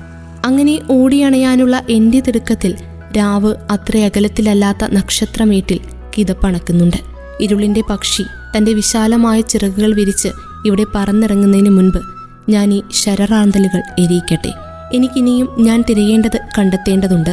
അങ്ങനെ 0.45 0.79
ഓടിയണയാനുള്ള 0.91 1.83
എന്റെ 1.91 2.21
തിടുക്കത്തിൽ 2.21 2.75
രാവ് 3.17 3.55
അത്ര 3.71 3.97
അകലത്തിലല്ലാത്ത 3.99 4.85
നക്ഷത്രമേട്ടിൽ 4.93 5.81
കിതപ്പണക്കുന്നുണ്ട്. 6.19 6.97
ഇരുളിന്റെ 7.41 7.83
പക്ഷി 7.91 8.23
തന്റെ 8.57 8.73
വിശാലമായ 8.73 9.41
ചിറകുകൾ 9.41 9.95
വിരിച്ച് 9.95 10.29
ഇവിടെ 10.67 10.85
പറന്നിറങ്ങുന്നതിന് 10.95 11.71
മുൻപ് 11.71 12.01
ഞാൻ 12.49 12.75
ഈ 12.75 12.83
ശരറാന്തലുകൾ 12.93 13.83
എരിയിക്കട്ടെ. 13.99 14.66
എനിക്കിനിയും 14.95 15.57
ഞാൻ 15.59 15.85
തിരയേണ്ടത് 15.91 16.41
കണ്ടെത്തേണ്ടതുണ്ട്. 16.59 17.31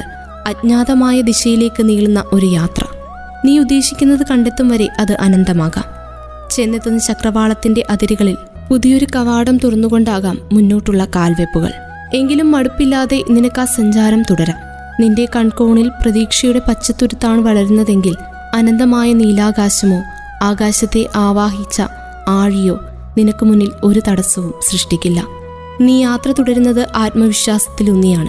അജ്ഞാതമായ 0.47 1.21
ദിശയിലേക്ക് 1.21 1.89
നീളുന്ന 1.89 2.23
ഒരു 2.31 2.45
യാത്ര. 2.45 2.85
നീ 3.45 3.59
ഉദ്ദേശിക്കുന്നത് 3.59 4.19
കണ്ടെത്തും 4.31 4.69
വരെ 4.69 4.89
അത് 4.99 5.13
അനന്തമാകാം. 5.13 5.83
ചെന്നെത്തുന്ന 6.51 6.99
ചക്രവാളത്തിന്റെ 6.99 7.83
അതിരുകളിൽ 7.89 8.37
പുതിയൊരു 8.69 9.07
കവാടം 9.15 9.57
തുറന്നുകൊണ്ടാകാം 9.57 10.39
മുന്നോട്ടുള്ള 10.53 11.07
കാൽവെപ്പുകൾ. 11.15 11.71
എങ്കിലും 12.13 12.51
മടുപ്പില്ലാതെ 12.51 13.23
നിനക്ക് 13.29 13.61
ആ 13.61 13.65
സഞ്ചാരം 13.65 14.21
തുടരാം. 14.21 14.57
നിന്റെ 15.01 15.27
കൺകോണിൽ 15.35 15.89
പ്രതീക്ഷയുടെ 15.89 16.61
പച്ചത്തുരുത്താണ് 16.67 17.41
വളരുന്നതെങ്കിൽ 17.41 18.15
അനന്തമായ 18.53 19.13
നീലാകാശമോ 19.13 20.01
ആകാശത്തെ 20.43 21.09
ആവാഹിച്ച 21.15 21.81
ആഴിയോ 22.27 22.79
നിനക്ക് 23.17 23.45
മുന്നിൽ 23.45 23.71
ഒരു 23.83 24.01
തടസ്സവും 24.07 24.53
സൃഷ്ടിക്കില്ല. 24.71 25.42
നീ 25.81 26.01
യാത്ര 26.01 26.31
തുടരുന്നത് 26.31 26.87
ആത്മവിശ്വാസത്തിലൂന്നിയാണ്. 26.95 28.27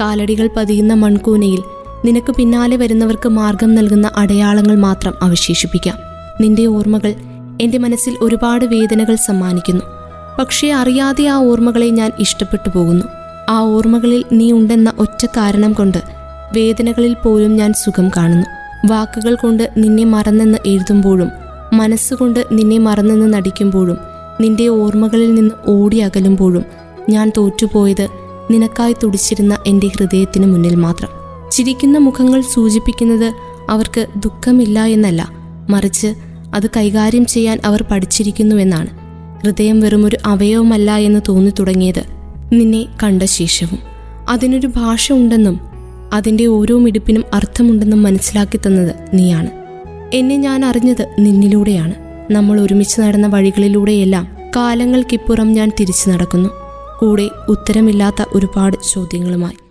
കാലടികൾ 0.00 0.48
പതിയുന്ന 0.56 0.94
മൺകൂനയിൽ 0.94 1.62
നിനക്ക് 2.04 2.32
പിന്നാലെ 2.32 2.76
വരുന്നവർക്ക് 2.76 3.28
മാർഗം 3.28 3.74
നൽകുന്ന 3.74 4.10
അടയാളങ്ങൾ 4.16 4.76
മാത്രം 4.76 5.14
അവശേഷിപ്പിക്കാം. 5.22 5.94
നിന്റെ 6.40 6.66
ഓർമ്മകൾ 6.66 7.14
എന്റെ 7.60 7.78
മനസ്സിൽ 7.78 8.16
ഒരുപാട് 8.20 8.64
വേദനകൾ 8.64 9.14
സമ്മാനിക്കുന്നു. 9.14 9.82
പക്ഷേ 10.38 10.72
അറിയാതെ 10.72 11.26
ആ 11.26 11.36
ഓർമ്മകളെ 11.36 11.90
ഞാൻ 11.90 12.10
ഇഷ്ടപ്പെട്ടു 12.18 12.70
പോകുന്നു. 12.74 13.04
ആ 13.50 13.60
ഓർമ്മകളിൽ 13.60 14.24
നീ 14.32 14.52
ഉണ്ടെന്ന 14.52 14.92
ഒറ്റ 14.98 15.26
കാരണം 15.26 15.72
കൊണ്ട് 15.72 15.98
വേദനകളിൽ 16.52 17.16
പോലും 17.24 17.56
ഞാൻ 17.56 17.72
സുഖം 17.72 18.08
കാണുന്നു. 18.08 18.46
വാക്കുകൾ 18.86 19.34
കൊണ്ട് 19.34 19.70
നിന്നെ 19.76 20.04
മറന്നെന്ന് 20.04 20.58
എഴുതുമ്പോഴും 20.66 21.28
മനസ്സുകൊണ്ട് 21.72 22.46
നിന്നെ 22.52 22.78
മറന്നെന്ന് 22.78 23.34
നടിക്കുമ്പോഴും 23.34 23.98
നിന്റെ 24.40 24.68
ഓർമ്മകളിൽ 24.68 25.34
നിന്ന് 25.34 25.54
ഓടി 25.66 25.98
അകലുമ്പോഴും 25.98 26.64
ഞാൻ 27.10 27.32
തോറ്റുപോയത് 27.36 28.08
നിനക്കായി 28.50 28.94
തുടിച്ചിരുന്ന 29.02 29.58
എന്റെ 29.66 29.86
ഹൃദയത്തിന് 29.86 30.46
മുന്നിൽ 30.46 30.74
മാത്രം. 30.74 31.08
ചിരിക്കുന്ന 31.52 31.98
മുഖങ്ങൾ 31.98 32.40
സൂചിപ്പിക്കുന്നത് 32.40 33.32
അവർക്ക് 33.70 34.06
ദുഃഖമില്ല 34.16 34.84
എന്നല്ല. 34.84 35.30
മറിച്ച് 35.70 36.06
അത് 36.54 36.66
കൈകാര്യം 36.76 37.26
ചെയ്യാൻ 37.26 37.60
അവർ 37.64 37.82
പഠിച്ചിരിക്കുന്നുവെന്നാണ്. 37.82 38.90
ഹൃദയം 39.44 39.80
വെറുമൊരു 39.80 40.16
അവയവമല്ല 40.26 40.96
എന്ന് 40.96 41.20
തോന്നി 41.28 41.50
തുടങ്ങിയത് 41.58 42.02
നിന്നെ 42.52 42.86
കണ്ട 43.02 43.22
ശേഷവും. 43.22 43.78
അതിനൊരു 44.28 44.66
ഭാഷ 44.66 45.12
ഉണ്ടെന്നും 45.12 45.60
അതിന്റെ 46.12 46.46
ഓരോ 46.46 46.78
മിടുപ്പിനും 46.78 47.24
അർത്ഥമുണ്ടെന്നും 47.34 48.02
മനസ്സിലാക്കി 48.02 48.56
തന്നത് 48.56 48.94
നീയാണ്. 49.14 49.50
എന്നെ 50.12 50.36
ഞാൻ 50.36 50.64
അറിഞ്ഞത് 50.64 51.14
നിന്നിലൂടെയാണ്. 51.18 51.94
നമ്മൾ 52.30 52.60
ഒരുമിച്ച് 52.60 53.00
നടന്ന 53.00 53.26
വഴികളിലൂടെയെല്ലാം 53.26 54.28
കാലങ്ങൾക്കിപ്പുറം 54.56 55.52
ഞാൻ 55.52 55.70
തിരിച്ചു 55.80 56.10
നടക്കുന്നു. 56.10 56.50
കൂടെ 57.00 57.30
ഉത്തരമില്ലാത്ത 57.48 58.26
ഒരുപാട് 58.32 58.76
ചോദ്യങ്ങളുമായി. 58.92 59.69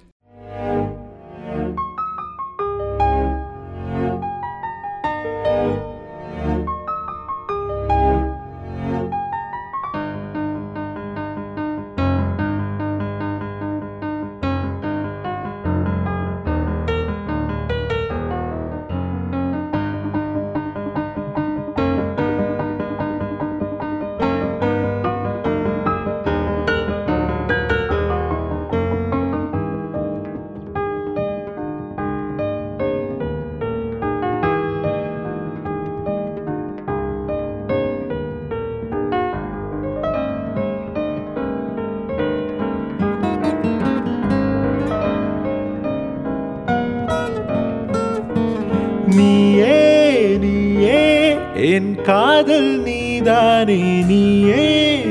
நீதானே 53.30 53.82
நீயே 54.10 54.62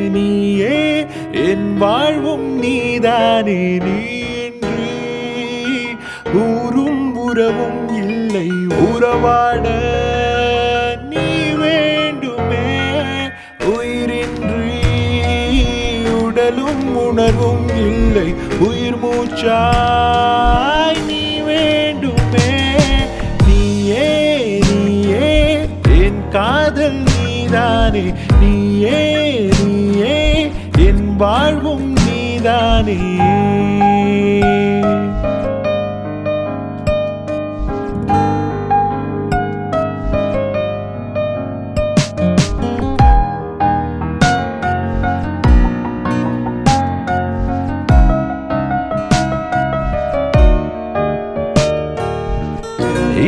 நீயே. 0.08 0.78
என் 1.42 1.68
வாழ்வும் 1.78 2.48
நீதானே 2.58 3.60
நீன்றி 3.78 4.94
ஊரும் 6.42 7.04
உறவும் 7.16 7.84
இல்லை 8.00 8.48
உறவாட 8.86 9.66
நீ 11.12 11.28
வேண்டுமே. 11.60 12.66
உயிரின்றி 13.70 14.74
உடலும் 16.18 16.86
உணர்வும் 17.06 17.68
இல்லை 17.86 18.28
உயிர் 18.68 19.00
மூச்சாய் 19.04 20.97
நீதானே 27.98 28.12
நீயே 28.40 29.48
நீயே 29.64 30.50
என் 30.86 31.16
வாழ்வும் 31.16 31.88
நீதானே. 32.06 32.98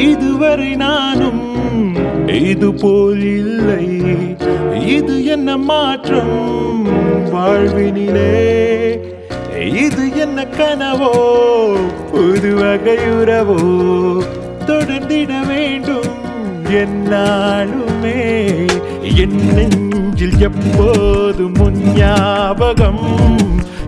இதுவரை 0.03 0.75
நானும் 0.77 1.45
இது 2.27 2.75
போல் 2.75 3.23
இல்லை. 3.23 4.30
இது 4.91 5.25
என்ன 5.25 5.57
மாற்றம் 5.57 6.87
வாழ்வினிலே? 7.33 8.61
இது 9.73 10.17
என்ன 10.17 10.47
கனவோ? 10.59 11.11
புது 12.13 12.57
வகையுறவோ? 12.57 13.59
தொடர்ந்திட 14.67 15.47
வேண்டும் 15.47 16.19
என்னாலுமே. 16.69 18.19
என் 19.17 19.55
நெஞ்சில் 19.55 20.39
எப்போது 20.39 21.49
முன் 21.49 21.93
ஞாபகம்? 21.95 23.37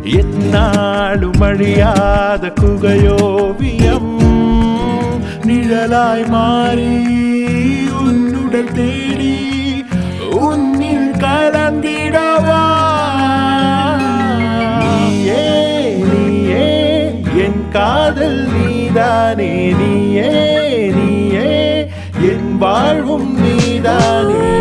என்னாலும் 0.04 1.40
அழியாத 1.40 2.52
குகையோவியம். 2.60 4.10
நிழலாய் 5.44 6.28
மாறி 6.28 7.10
காதல் 17.72 18.48
நீதானே 18.52 19.72
நீயே 19.72 20.30
நீயே. 20.94 21.86
என் 22.20 22.58
வாழ்வும் 22.58 23.40
நீதானே. 23.40 24.60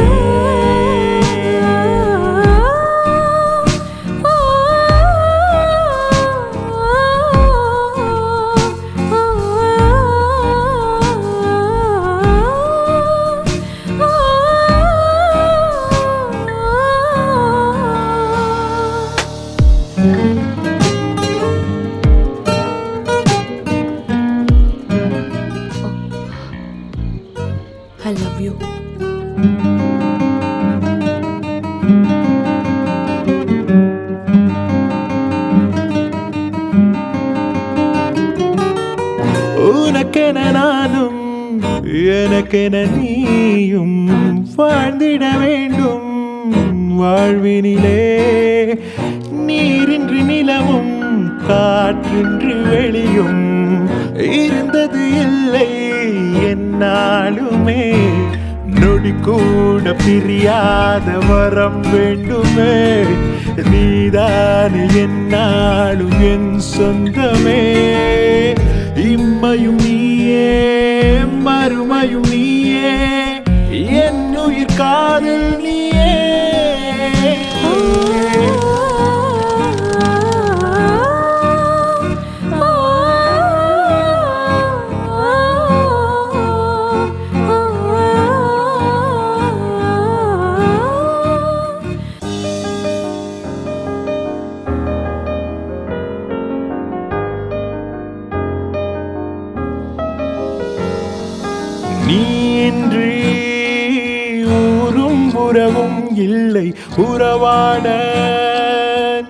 உறவான 107.22 107.88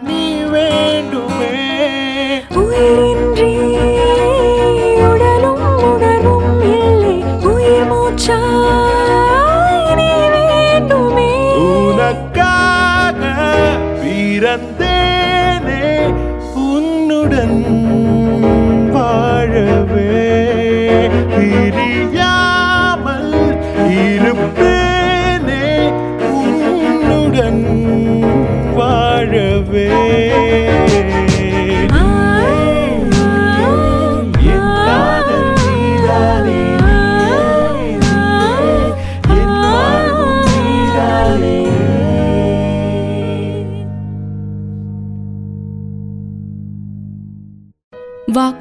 நீ 0.01 0.21
வேண்டுமே. 0.53 1.49
உயிரே 2.61 3.10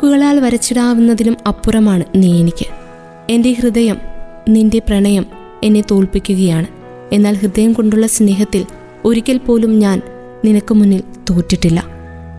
വാക്കുകളാൽ 0.01 0.41
വരച്ചിടാവുന്നതിലും 0.41 1.37
അപ്പുറമാണ് 1.47 2.05
നീ 2.17 2.41
എനിക്ക്. 2.41 2.67
എന്റെ 3.31 3.53
ഹൃദയം 3.53 3.97
നിന്റെ 4.49 4.79
പ്രണയം 4.79 5.27
എന്നെ 5.63 5.83
തോൽപ്പിക്കുകയാണ്. 5.91 6.67
എന്നാൽ 7.13 7.35
ഹൃദയം 7.35 7.73
കൊണ്ടുള്ള 7.73 8.07
സ്നേഹത്തിൽ 8.07 8.67
ഒരിക്കൽ 9.05 9.39
പോലും 9.39 9.79
ഞാൻ 9.79 10.03
നിനക്ക് 10.45 10.75
മുന്നിൽ 10.75 11.03
തോറ്റിട്ടില്ല. 11.31 11.85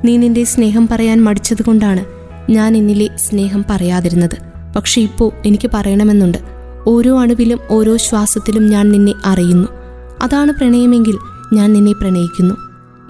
നീ 0.06 0.18
നിന്റെ 0.18 0.44
സ്നേഹം 0.44 0.88
പറയാൻ 0.92 1.24
മടിച്ചതുകൊണ്ടാണ് 1.24 2.06
ഞാൻ 2.52 2.78
എന്നിലെ 2.78 3.10
സ്നേഹം 3.16 3.66
പറയാതിരുന്നത്. 3.70 4.38
പക്ഷേ 4.76 5.02
ഇപ്പോൾ 5.02 5.32
എനിക്ക് 5.46 5.72
പറയണമെന്നുണ്ട്. 5.74 6.38
ഓരോ 6.88 7.20
അണുവിലും 7.20 7.60
ഓരോ 7.70 7.98
ശ്വാസത്തിലും 7.98 8.70
ഞാൻ 8.70 8.90
നിന്നെ 8.90 9.14
അറിയുന്നു. 9.26 9.68
അതാണ് 10.22 10.52
പ്രണയമെങ്കിൽ 10.52 11.18
ഞാൻ 11.54 11.74
നിന്നെ 11.74 11.94
പ്രണയിക്കുന്നു. 11.94 12.56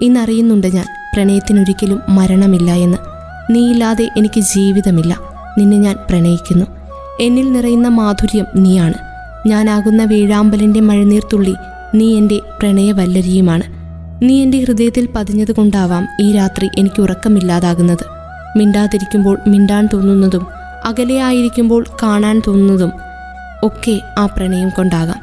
ഇന്നറിയുന്നുണ്ട് 0.00 0.66
ഞാൻ 0.66 0.86
പ്രണയത്തിനൊരിക്കലും 1.14 2.00
മരണമില്ല 2.08 2.70
എന്ന്. 2.70 3.11
നീയില്ലാതെ 3.52 4.08
എനിക്ക് 4.16 4.40
ജീവിതമില്ല. 4.40 5.20
നിന്നെ 5.58 5.76
ഞാൻ 5.76 5.96
പ്രണയിക്കുന്നു. 6.10 6.66
എന്നിൽ 7.20 7.52
നിറയുന്ന 7.52 7.88
മാധുര്യം 7.88 8.46
നീയാണ്. 8.56 8.94
ഞാനാകുന്ന 9.46 10.04
മഴനീർ 10.80 11.22
തുള്ളി 11.32 11.54
നീ 11.94 12.16
എന്റെ 12.16 12.40
പ്രണയവല്ലരിയുമാണ്. 12.58 13.62
നീ 14.22 14.42
എന്റെ 14.42 14.58
ഹൃദയത്തിൽ 14.58 15.08
പതിഞ്ഞതുകൊണ്ടാവാം 15.16 16.08
ഈ 16.20 16.32
രാത്രി 16.32 16.68
എനിക്ക് 16.78 17.02
ഉറക്കമില്ലാതാകുന്നത്. 17.02 18.04
മിണ്ടാതിരിക്കുമ്പോൾ 18.58 19.38
മിണ്ടാൻ 19.48 19.88
തോന്നുന്നതും 19.92 20.46
അകലെയായിരിക്കുമ്പോൾ 20.84 21.84
കാണാൻ 22.02 22.42
തോന്നുന്നതും 22.46 22.92
ഒക്കെ 23.62 24.00
ആ 24.18 24.26
പ്രണയം 24.26 24.68
കൊണ്ടാകാം. 24.68 25.20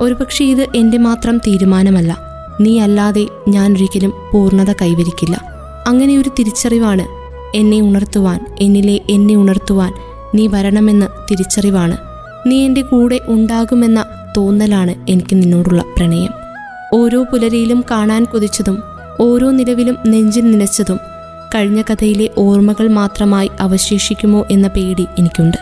ഒരുപക്ഷെ 0.00 0.44
ഇത് 0.44 0.66
എന്റെ 0.76 0.98
മാത്രം 0.98 1.38
തീരുമാനമല്ല. 1.38 2.18
നീ 2.60 2.78
അല്ലാതെ 2.78 3.26
ഞാനൊരിക്കലും 3.48 4.12
പൂർണത 4.32 4.72
കൈവരിക്കില്ല. 4.72 5.40
അങ്ങനെ 5.86 6.18
ഒരു 6.18 6.30
തിരിച്ചറിവാണ് 6.38 7.17
എന്നെ 7.54 7.80
ഉണർത്തുവാൻ 7.80 8.56
എന്നിലെ 8.60 9.00
എന്നെ 9.10 9.36
ഉണർത്തുവാൻ 9.36 9.94
നീ 10.34 10.46
വരണമെന്ന 10.46 11.08
തിരിച്ചറിവാണ്. 11.30 11.96
നീ 12.46 12.64
എന്റെ 12.64 12.82
കൂടെ 12.82 13.20
ഉണ്ടാകുമെന്ന 13.26 14.04
തോന്നലാണ് 14.36 14.94
എനിക്ക് 15.08 15.34
നിന്നോടുള്ള 15.34 15.84
പ്രണയം. 15.96 16.30
ഓരോ 16.94 17.22
പുലരിയിലും 17.22 17.84
കാണാൻ 17.90 18.24
കൊതിച്ചതും 18.24 18.82
ഓരോ 19.20 19.50
നിലവിലും 19.50 19.96
നെഞ്ചിൽ 20.06 20.50
നിലച്ചതും 20.50 21.00
കഴിഞ്ഞ 21.54 21.82
കഥയിലെ 21.82 22.30
ഓർമ്മകൾ 22.38 22.88
മാത്രമായി 22.88 23.50
അവശേഷിക്കുമോ 23.60 24.46
എന്ന 24.50 24.68
പേടി 24.68 25.06
എനിക്കുണ്ട്. 25.18 25.56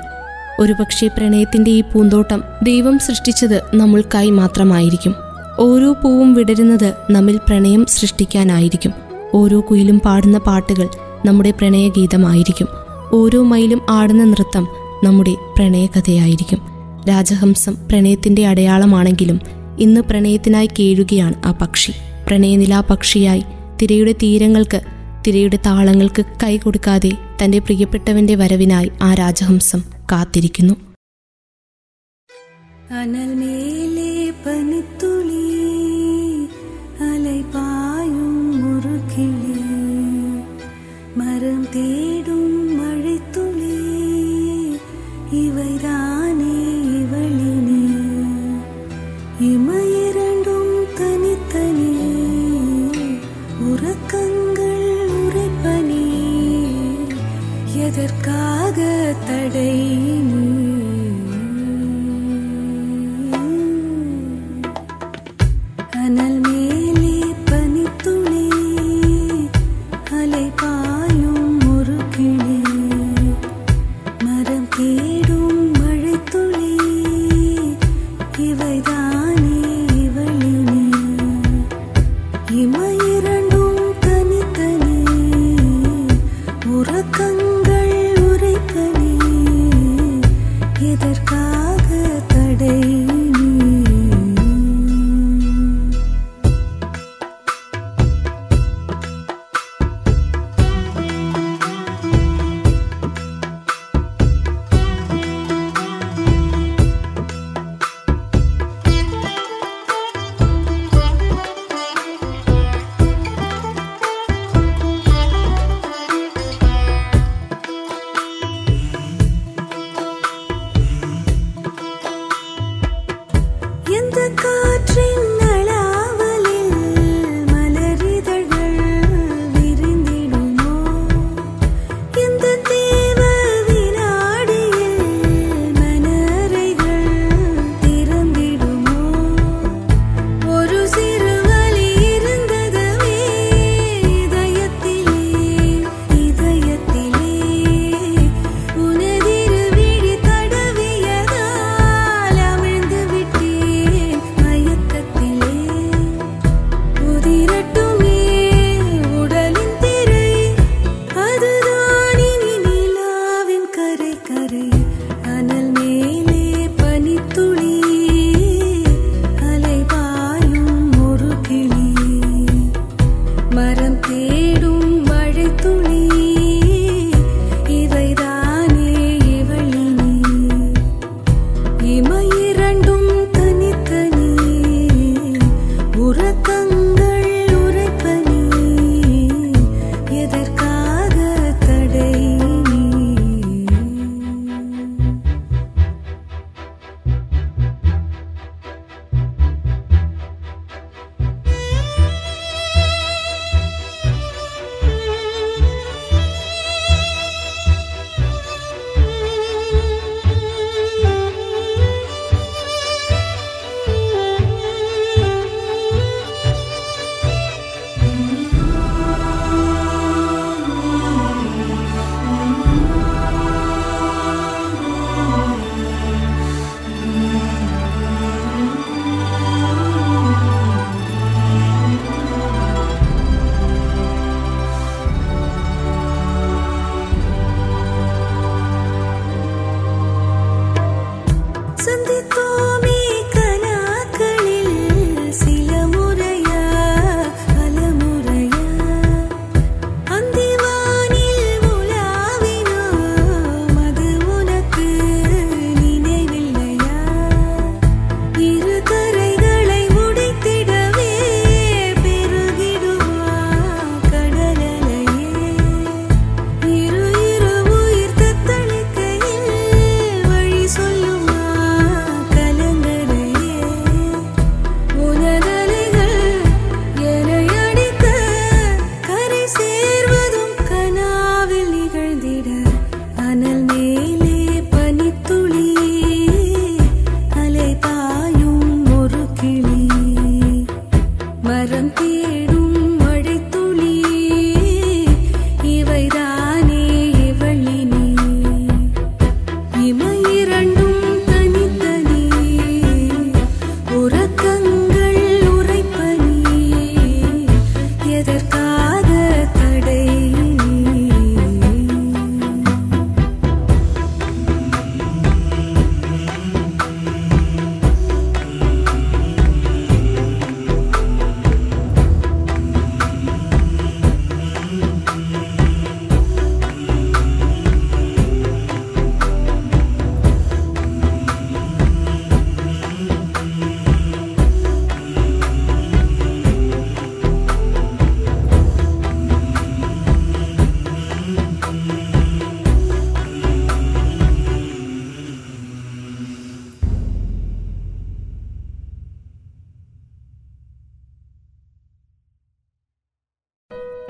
ഒരുപക്ഷെ 0.60 1.06
പ്രണയത്തിന്റെ 1.06 1.70
ഈ 1.70 1.80
പൂന്തോട്ടം 1.80 2.42
ദൈവം 2.62 2.98
സൃഷ്ടിച്ചത് 2.98 3.62
നമ്മൾക്കായി 3.74 4.30
മാത്രമായിരിക്കും. 4.30 5.14
ഓരോ 5.58 5.92
പൂവും 5.92 6.34
വിടരുന്നത് 6.34 6.94
നമ്മിൽ 7.10 7.36
പ്രണയം 7.36 7.86
സൃഷ്ടിക്കാനായിരിക്കും. 7.88 8.92
ഓരോ 9.34 9.60
കുയിലും 9.70 10.00
പാടുന്ന 10.00 10.38
പാട്ടുകൾ 10.38 10.88
നമ്മുടെ 11.26 11.50
പ്രണയഗീതമായിരിക്കും. 11.50 12.68
ഓരോ 13.12 13.42
മൈലും 13.42 13.80
ആടുന്ന 13.90 14.24
നൃത്തം 14.24 14.68
നമ്മുടെ 15.04 15.34
പ്രണയകഥയായിരിക്കും. 15.56 16.60
രാജഹംസം 17.08 17.76
പ്രണയത്തിന്റെ 17.88 18.46
അടയാളമാണെങ്കിലും 18.46 19.40
ഇന്ന് 19.78 20.00
പ്രണയത്തിനായി 20.00 20.68
കേഴുകയാണ് 20.78 21.34
ആ 21.46 21.52
പക്ഷി. 21.62 21.92
പ്രണയനിലാ 22.26 22.80
പക്ഷിയായി 22.90 23.42
തിരയുടെ 23.82 24.12
തീരങ്ങൾക്ക് 24.12 24.80
തിരയുടെ 25.26 25.58
താളങ്ങൾക്ക് 25.66 26.24
കൈ 26.44 26.56
കൊടുക്കാതെ 26.56 27.10
തന്റെ 27.44 27.58
പ്രിയപ്പെട്ടവന്റെ 27.58 28.34
വരവിനായി 28.34 28.90
ആ 29.02 29.14
രാജഹംസം 29.14 29.82
കാത്തിരിക്കുന്നു. 30.12 30.74
അനൽ 32.90 33.32
മേലെ 33.34 34.32
പനിത്തുളി 34.46 35.45
தடை 59.26 59.70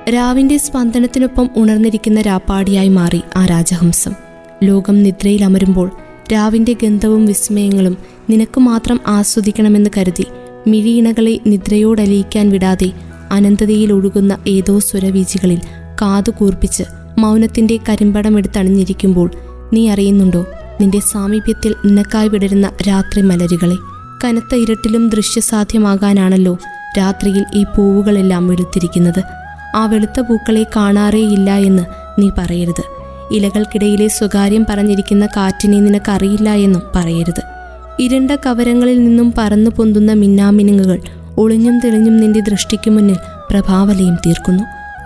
രാവിന്റെ 0.09 0.57
സ്പന്ദനത്തിനൊപ്പം 0.57 1.51
ഉണർന്നിരിക്കുന്ന 1.57 2.21
രാപ്പാടിയായി 2.21 2.89
മാറി 2.89 3.21
ആ 3.37 3.47
രാജഹംസം. 3.47 4.13
ലോകം 4.65 5.03
നിദ്രയിൽ 5.03 5.45
അമരുമ്പോൾ 5.45 5.91
രാവിന്റെ 6.33 6.77
ഗന്ധവും 6.83 7.27
വിസ്മയങ്ങളും 7.27 7.97
നിനക്ക് 8.31 8.61
മാത്രം 8.61 9.01
ആസ്വദിക്കണമെന്ന് 9.07 9.91
കരുതി 9.97 10.27
മിഴിയിണകളെ 10.67 11.41
നിദ്രയോടലിയിക്കാൻ 11.47 12.51
വിടാതെ 12.51 12.93
അനന്തതയിൽ 13.33 13.93
ഒഴുകുന്ന 13.93 14.39
ഏതോ 14.47 14.79
സ്വരവീചികളിൽ 14.79 15.61
കാതു 16.03 16.31
കൂർപ്പിച്ച് 16.31 16.83
മൗനത്തിന്റെ 17.19 17.79
കരിമ്പടമെടുത്തണിഞ്ഞിരിക്കുമ്പോൾ 17.89 19.31
നീ 19.73 19.89
അറിയുന്നുണ്ടോ? 19.89 20.47
നിന്റെ 20.81 20.99
സാമീപ്യത്തിൽ 20.99 21.75
നിനക്കായി 21.85 22.29
വിടരുന്ന 22.29 22.71
രാത്രി 22.89 23.23
മലരുകളെ. 23.23 23.77
കനത്ത 24.25 24.55
ഇരുട്ടിലും 24.55 25.09
ദൃശ്യസാധ്യമാകാനാണല്ലോ 25.09 26.59
രാത്രിയിൽ 26.99 27.45
ഈ 27.55 27.65
പൂവുകളെല്ലാം 27.65 28.49
വെളുത്തിരിക്കുന്നത്. 28.49 29.46
ആ 29.77 29.87
വെളുത്ത 29.87 30.21
പൂക്കളെ 30.21 30.67
കാണാറേയില്ല 30.77 31.51
എന്ന് 31.51 31.83
നീ 32.21 32.31
പറയരുത്. 32.39 32.85
ഇലകൾക്കിടയിലെ 33.31 34.09
സ്വകാര്യം 34.09 34.67
പറഞ്ഞിരിക്കുന്ന 34.69 35.27
കാറ്റിനെ 35.27 35.81
നിനക്കറിയില്ല 35.81 36.51
എന്നും 36.51 36.83
പറയരുത്. 36.97 37.43
ഇരുണ്ട 38.01 38.31
കവരങ്ങളിൽ 38.31 39.05
നിന്നും 39.05 39.35
പറന്നു 39.39 39.71
പൊന്തുന്ന 39.71 40.13
മിന്നാമിനുങ്ങുകൾ 40.13 41.01
ഒളിഞ്ഞും 41.39 41.81
തെളിഞ്ഞും 41.81 42.17
നിന്റെ 42.17 42.41
ദൃഷ്ടിക്ക് 42.41 42.91
മുന്നിൽ 42.91 43.17
പ്രഭാവലയം 43.51 44.15
തീർക്കുന്നു. 44.27 44.65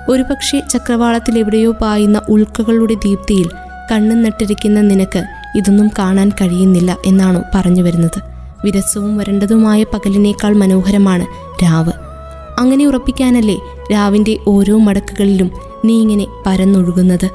ഒരുപക്ഷെ 0.09 0.63
ചക്രവാളത്തിൽ 0.71 1.39
എവിടെയോ 1.39 1.73
പായുന്ന 1.73 2.23
ഉൾക്കകളുടെ 2.29 2.95
ദീപ്തിയിൽ 2.95 3.49
കണ്ണും 3.93 4.23
നട്ടിരിക്കുന്ന 4.23 4.81
നിനക്ക് 4.81 5.25
ഇതൊന്നും 5.57 5.91
കാണാൻ 5.99 6.29
കഴിയുന്നില്ല 6.29 6.97
എന്നാണോ 7.07 7.43
പറഞ്ഞു 7.55 7.83
വരുന്നത്. 7.83 8.21
വിരസവും 8.65 9.17
വരണ്ടതുമായ 9.17 9.85
പകലിനേക്കാൾ 9.85 10.53
മനോഹരമാണ് 10.55 11.27
രാവ്. 11.65 12.10
അങ്ങനെ 12.61 12.87
ഉറപ്പിക്കാനല്ലേ 12.87 13.57
രാവിന്റെ 13.93 14.37
ഓരോ 14.47 14.79
മടക്കുകളിലും 14.79 15.51
നീ 15.85 16.01
ഇങ്ങനെ 16.01 16.27
പരന്നൊഴുകുന്നത്? 16.47 17.29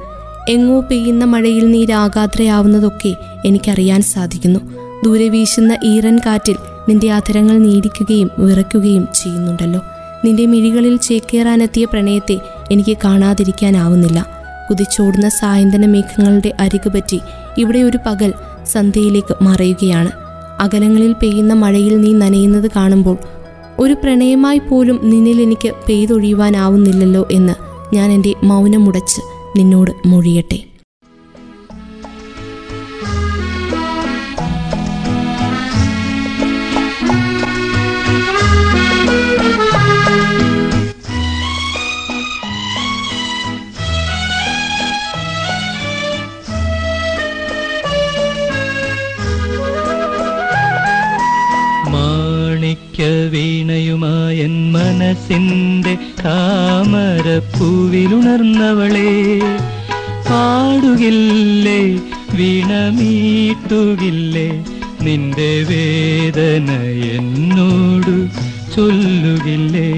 എങ്ങോ 0.50 0.82
പെയ്യുന്ന 0.82 1.26
മഴയിൽ 1.26 1.72
നീ 1.72 1.86
രാഗാദ്രയാവുന്നതൊക്കെ 1.86 3.16
എനിക്കറിയാൻ 3.46 4.02
സാധിക്കുന്നു. 4.02 4.60
ദൂരെ 5.04 5.30
വീശുന്ന 5.30 5.78
ഈറൻ 5.84 6.18
കാറ്റിൽ 6.26 6.56
നിന്റെ 6.90 7.12
അധരങ്ങൾ 7.12 7.58
നീടിക്കുകയും 7.58 8.32
വിറയ്ക്കുകയും 8.40 9.08
ചെയ്യുന്നുണ്ടല്ലോ. 9.16 9.80
നിന്റെ 10.26 10.46
മിഴികളിൽ 10.46 10.98
ചേക്കേറാനെത്തിയ 10.98 11.86
പ്രണയത്തെ 11.86 12.38
എനിക്ക് 12.72 12.98
കാണാതിരിക്കാനാവുന്നില്ല. 13.04 14.28
കുതിച്ചോടുന്ന 14.70 15.30
സായന്തന 15.30 15.86
മേഘങ്ങളുടെ 15.86 16.54
അരികു 16.60 16.90
പറ്റി 16.90 17.20
ഇവിടെ 17.58 17.80
ഒരു 17.80 18.00
പകൽ 18.06 18.34
സന്ധ്യയിലേക്ക് 18.66 19.36
മറയുകയാണ്. 19.42 20.12
അകലങ്ങളിൽ 20.60 21.14
പെയ്യുന്ന 21.14 21.54
മഴയിൽ 21.54 22.02
നീ 22.02 22.14
നനയുന്നത് 22.14 22.72
കാണുമ്പോൾ 22.76 23.18
ഒരു 23.80 23.94
പ്രണയമായി 23.94 24.60
പോലും 24.60 25.00
നിന്നിൽ 25.04 25.42
എനിക്ക് 25.42 25.72
പെയ്തൊഴിയുവാനാവുന്നില്ലല്ലോ 25.88 27.28
എന്ന് 27.32 27.54
ഞാൻ 27.96 28.12
എന്റെ 28.12 28.34
മൗനമുടച്ച് 28.44 29.22
നിന്നോട് 29.56 29.92
മൊഴിയട്ടെ. 30.08 30.75
മനസ്സിന്റെ 55.06 55.92
താമരപ്പൂവിലുണർന്നവളെ 56.22 59.10
പാടുകില്ലേ 60.28 61.82
വീണമീട്ടുകില്ലേ 62.38 64.48
നിന്റെ 65.06 65.52
വേദന 65.70 66.70
എന്നോട് 67.18 68.16
ചൊല്ലുകില്ലേ. 68.76 69.90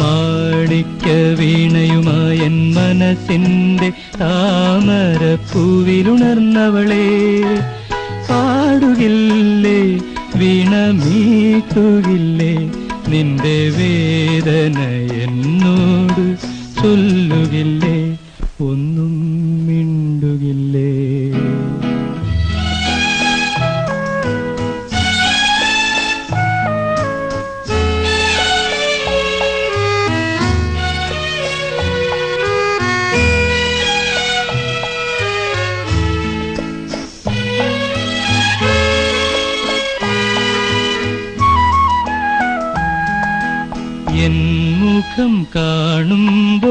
മാണിക്ക 0.00 1.06
വീണയുമായൻ 1.40 2.56
മനസ്സിന്റെ 2.76 3.88
താമരപ്പൂവിലുണർന്നവളെ 4.20 7.06
പാടുകില്ലേ 8.28 9.80
വീണമീട്ടുകില്ലേ 10.40 12.54
നിന്റെ 13.08 13.56
വേദന 13.70 14.78
എന്നോട് 15.22 16.24
ചൊല്ലുകില്ലേ? 16.80 17.96
ഒന്നും 18.60 19.12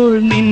കാണുമ്പോൾ 0.03 0.15
നിൻ 0.29 0.47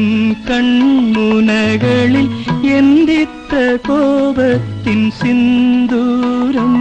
കൺമുനകളിൽ 0.49 2.27
എന്തിത്ത 2.75 3.55
കോപത്തിൻ 3.87 5.01
സിന്ദൂരം 5.19 6.75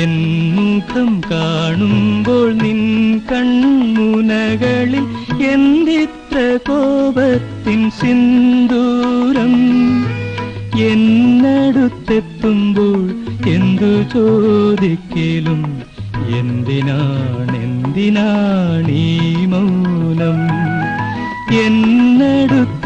എൻ 0.00 0.12
മുഖം 0.56 1.08
കാണുമ്പോൾ 1.24 2.46
നിൻ 2.60 2.80
കൺമുനകളിൽ 3.30 5.04
എന്തിത്ര 5.50 6.36
കോപത്തിൻ 6.68 7.82
സിന്ദൂരം 7.98 9.56
എന്നടുത്തെത്തുമ്പോൾ 10.88 13.02
എന്തു 13.54 13.92
ചോദിക്കലും 14.14 15.60
എന്തിനാണെന്തിനാണീ 16.38 19.04
മൗനം 19.52 20.38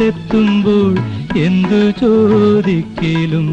എന്നടുത്തെത്തുമ്പോൾ 0.00 0.92
എന്തു 1.36 1.80
ചോദിക്കലും? 2.00 3.46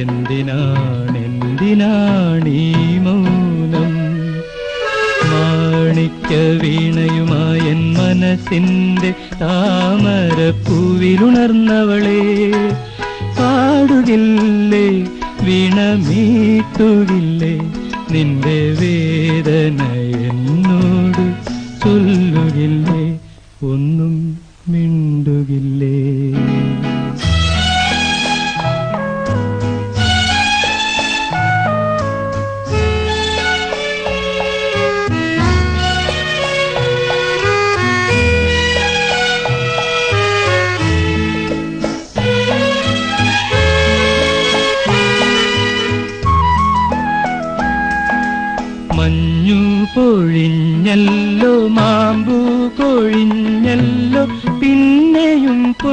എന്തിനാണ് 0.00 1.18
എന്തിനാണീ 1.24 2.62
മൗനം? 2.98 3.92
മാണിക്ക 5.30 6.30
വീണയുമായൻ 6.62 7.82
മനസ്സിന്റെ 7.98 9.10
താമരപ്പൂവിലുണർന്നവളെ 9.42 12.22
പാടുകില്ലേ 13.38 14.86
വീണ 15.42 15.78
മീട്ടുകില്ലേ 16.06 17.54
നിന്റെ 18.10 18.58
വേദന 18.80 19.80
എന്നോട് 20.28 21.24
വിരിഞ്ഞല്ലോ 21.86 23.02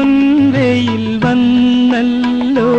പൊൻവെയിൽ 0.04 1.04
വന്നല്ലോ. 1.26 2.72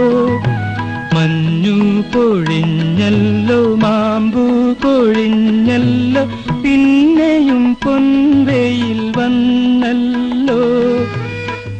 മഞ്ഞു 1.14 1.77
പൊഴിഞ്ഞല്ലോ 2.12 3.61
മാമ്പു 3.77 4.45
പൊഴിഞ്ഞല്ലോ 4.83 6.22
പിന്നെയും 6.62 7.64
പൊൻവെയിൽ 7.85 9.01
വന്നല്ലോ. 9.16 10.62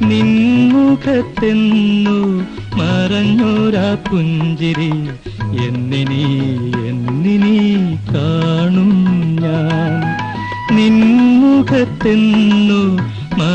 നിൻമുഖത്തെന്നു 0.09 2.19
മറഞ്ഞോരാ 2.77 3.89
പുഞ്ചിരി 4.11 4.93
എന്നിനി 5.67 6.25
എന്നിനി 6.89 7.59
കാണും 8.15 8.93
ഞാൻ. 9.43 10.01
നിൻമുഖത്തെന്നു 10.77 12.81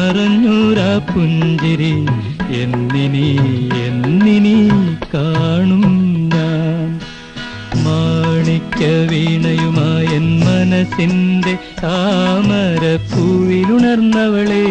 മറഞ്ഞോരാ 0.10 0.92
പുഞ്ചിരി 1.08 1.90
എന്നിനി 2.60 3.26
എന്നിനി 3.82 4.54
കാണും 5.12 5.84
ഞാൻ. 6.32 6.88
മാണിക്യ 7.84 8.88
വീണയുമായൻ 9.12 10.26
മനസ്സിന്റെ 10.40 11.54
താമരപ്പൂവിലുണർന്നവളെ 11.82 14.66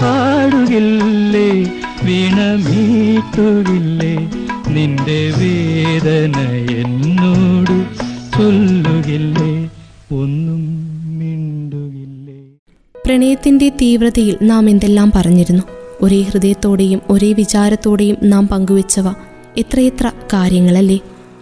പാടുകില്ലേ 0.00 1.48
വീണമീട്ടുകില്ലേ 2.06 2.54
നിന്റെ 4.68 5.20
വേദന 5.38 6.36
എന്നോട് 6.80 7.76
ചൊല്ലുകില്ലേ 8.34 9.52
ഒന്നും 10.14 10.35
പ്രണയത്തിന്റെ 13.16 13.68
തീവ്രതയിൽ 13.68 14.36
നാം 14.42 14.70
എന്തെല്ലാം 14.70 15.12
പറഞ്ഞിരുന്നു? 15.14 15.62
ഒരേ 16.02 16.22
ഹൃദയത്തോടെയും 16.22 17.00
ഒരേ 17.10 17.32
വിചാരത്തോടെയും 17.32 18.16
നാം 18.22 18.48
പങ്കുവെച്ചവ 18.48 19.10
എത്രയെത്ര 19.56 20.10
കാര്യങ്ങളല്ലേ? 20.32 20.98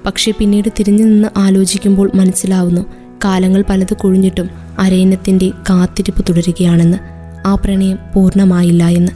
പക്ഷേ 0.06 0.32
പിന്നീട് 0.38 0.68
തിരിഞ്ഞു 0.68 1.04
നിന്ന് 1.04 1.28
ആലോചിക്കുമ്പോൾ 1.36 2.10
മനസ്സിലാവുന്നു 2.14 2.80
കാലങ്ങൾ 3.24 3.64
പലത് 3.70 3.94
കൊഴിഞ്ഞിട്ടും 3.94 4.50
അരയനത്തിന്റെ 4.78 5.48
കാത്തിരിപ്പ് 5.48 6.24
തുടരുകയാണെന്ന്. 6.28 6.98
ആ 7.46 7.54
പ്രണയം 7.54 7.98
പൂർണമായില്ല 8.14 8.84
എന്ന്. 8.84 9.12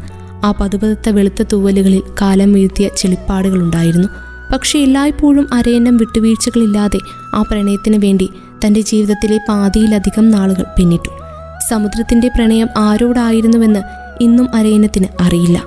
ആ 0.47 0.55
പതുപതുത്ത 0.61 1.09
വെളുത്ത 1.09 1.43
തൂവലുകളിൽ 1.53 2.03
കാലം 2.23 2.53
വീഴ്ത്തിയ 2.53 2.91
ചെളിപ്പാടുകളുണ്ടായിരുന്നു. 2.97 4.09
പക്ഷേ 4.53 4.79
എല്ലായ്പ്പോഴും 4.79 5.55
അരയന്നം 5.55 5.97
വിട്ടുവീഴ്ചകളില്ലാതെ 5.97 6.99
ആ 7.35 7.43
പ്രണയത്തിന് 7.43 8.03
വേണ്ടി 8.05 8.29
തന്റെ 8.67 8.81
ജീവിതത്തിലെ 8.81 9.39
പാതിയിലധികം 9.49 10.31
നാളുകൾ 10.31 10.65
പിന്നിട്ടു. 10.79 11.28
സമുദ്രത്തിന്റെ 11.69 12.29
പ്രണയം 12.29 12.69
ആരോടായിരുന്നുവെന്ന് 12.77 13.81
ഇന്നും 14.21 14.55
അരയനത്തിന് 14.55 15.07
അറിയില്ല. 15.21 15.63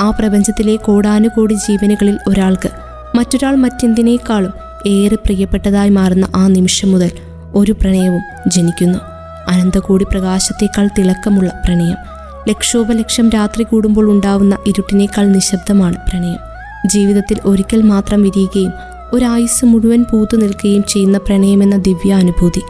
ആ 0.00 0.10
പ്രപഞ്ചത്തിലെ 0.10 0.76
കോടാനുകോടി 0.76 1.54
ജീവനുകളിൽ 1.54 2.18
ഒരാൾക്ക് 2.28 2.68
മറ്റൊരാൾ 3.16 3.56
മറ്റെന്തിനേക്കാളും 3.56 4.52
ഏറെ 4.86 5.16
പ്രിയപ്പെട്ടതായി 5.16 5.90
മാറുന്ന 5.90 6.28
ആ 6.36 6.48
നിമിഷം 6.48 6.92
മുതൽ 6.92 7.10
ഒരു 7.54 7.72
പ്രണയവും 7.72 8.22
ജനിക്കുന്നു. 8.46 8.98
അനന്തകോടി 9.48 10.04
പ്രകാശത്തേക്കാൾ 10.04 10.88
തിളക്കമുള്ള 10.98 11.62
പ്രണയം. 11.64 11.96
ലക്ഷോപലക്ഷം 12.48 13.30
രാത്രി 13.30 13.62
കൂടുമ്പോൾ 13.62 14.10
ഉണ്ടാവുന്ന 14.10 14.58
ഇരുട്ടിനേക്കാൾ 14.66 15.28
നിശബ്ദമാണ് 15.28 15.94
പ്രണയം. 15.94 16.38
ജീവിതത്തിൽ 16.86 17.36
ഒരിക്കൽ 17.44 17.82
മാത്രം 17.82 18.22
വിരിയുകയും 18.22 18.72
ഒരായുസ് 19.12 19.64
മുഴുവൻ 19.64 20.04
പൂത്തു 20.12 20.36
നിൽക്കുകയും 20.36 20.84
ചെയ്യുന്ന 20.88 21.18
പ്രണയമെന്ന 21.18 21.76
ദിവ്യാനുഭൂതി. 21.76 22.62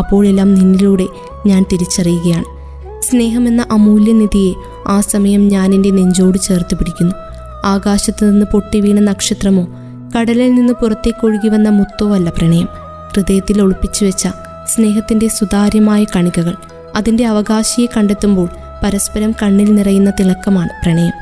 അപ്പോഴെല്ലാം 0.00 0.54
നിന്നിലൂടെ 0.54 1.06
ഞാൻ 1.46 1.62
തിരിച്ചറിയുകയാണ്. 1.72 2.44
സ്നേഹമെന്ന 3.02 3.66
അമൂല്യനിധിയെ 3.70 4.52
ആ 4.88 5.00
സമയം 5.00 5.48
ഞാൻ 5.48 5.74
എന്റെ 5.74 5.90
നെഞ്ചോട് 5.90 6.38
ചേർത്ത് 6.38 6.74
പിടിക്കുന്നു. 6.74 7.14
ആകാശത്തു 7.64 8.24
നിന്ന് 8.24 8.46
പൊട്ടിവീണ 8.52 9.00
നക്ഷത്രമോ 9.00 9.64
കടലിൽ 10.16 10.54
നിന്ന് 10.54 10.72
പുറത്തേക്ക് 10.72 11.26
ഒഴുകി 11.26 11.48
വന്ന 11.48 11.68
മുത്തോ 11.68 12.14
അല്ല 12.14 12.30
പ്രണയം. 12.30 12.68
ഹൃദയത്തിൽ 13.14 13.62
ഒളിപ്പിച്ചു 13.62 14.04
വെച്ച 14.04 14.28
സ്നേഹത്തിന്റെ 14.66 15.28
സുതാര്യമായ 15.28 16.04
കണികകൾ 16.04 16.54
അതിന്റെ 16.96 17.24
അവകാശിയെ 17.26 17.86
കണ്ടെത്തുമ്പോൾ 17.86 18.48
പരസ്പരം 18.82 19.34
കണ്ണിൽ 19.42 19.74
നിറയുന്ന 19.74 20.10
തിളക്കമാണ് 20.10 20.68
പ്രണയം. 20.82 21.12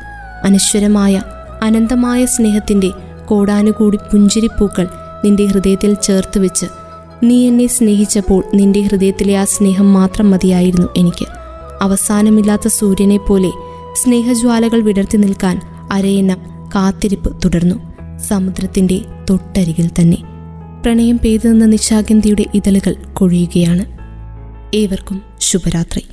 അനശ്വരമായ 0.43 1.21
അനന്തമായ 1.61 2.25
സ്നേഹത്തിന്റെ 2.25 2.89
കോടാനുകൂടി 3.25 3.97
പുഞ്ചിരിപ്പൂക്കൾ 3.97 4.87
നിന്റെ 5.23 5.45
ഹൃദയത്തിൽ 5.45 5.93
ചേർത്ത് 5.93 6.39
വെച്ച് 6.39 6.65
നീ 7.23 7.47
എന്നെ 7.47 7.67
സ്നേഹിച്ചപ്പോൾ 7.67 8.43
നിന്റെ 8.53 8.81
ഹൃദയത്തിലെ 8.81 9.37
ആ 9.37 9.43
സ്നേഹം 9.43 9.93
മാത്രം 9.93 10.31
മതിയായിരുന്നു 10.31 10.87
എനിക്ക്. 10.97 11.25
അവസാനമില്ലാത്ത 11.81 12.67
സൂര്യനെ 12.67 13.17
പോലെ 13.17 13.51
സ്നേഹജ്വാലകൾ 13.93 14.81
വിടർത്തി 14.81 15.17
നിൽക്കാൻ 15.17 15.61
അരയന്നം 15.91 16.37
കാത്തിരിപ്പ് 16.75 17.41
തുടർന്നു. 17.45 17.75
സമുദ്രത്തിന്റെ 18.17 19.01
തൊട്ടരികിൽ 19.29 19.87
തന്നെ 19.87 20.17
പ്രണയം 20.83 21.19
പെയ്തു 21.23 21.47
നിന്ന 21.47 21.65
നിശാഗന്ധിയുടെ 21.65 22.45
ഇതളുകൾ 22.53 22.95
കൊഴിയുകയാണ്. 23.13 23.85
ഏവർക്കും 24.75 25.21
ശുഭരാത്രി. 25.39 26.05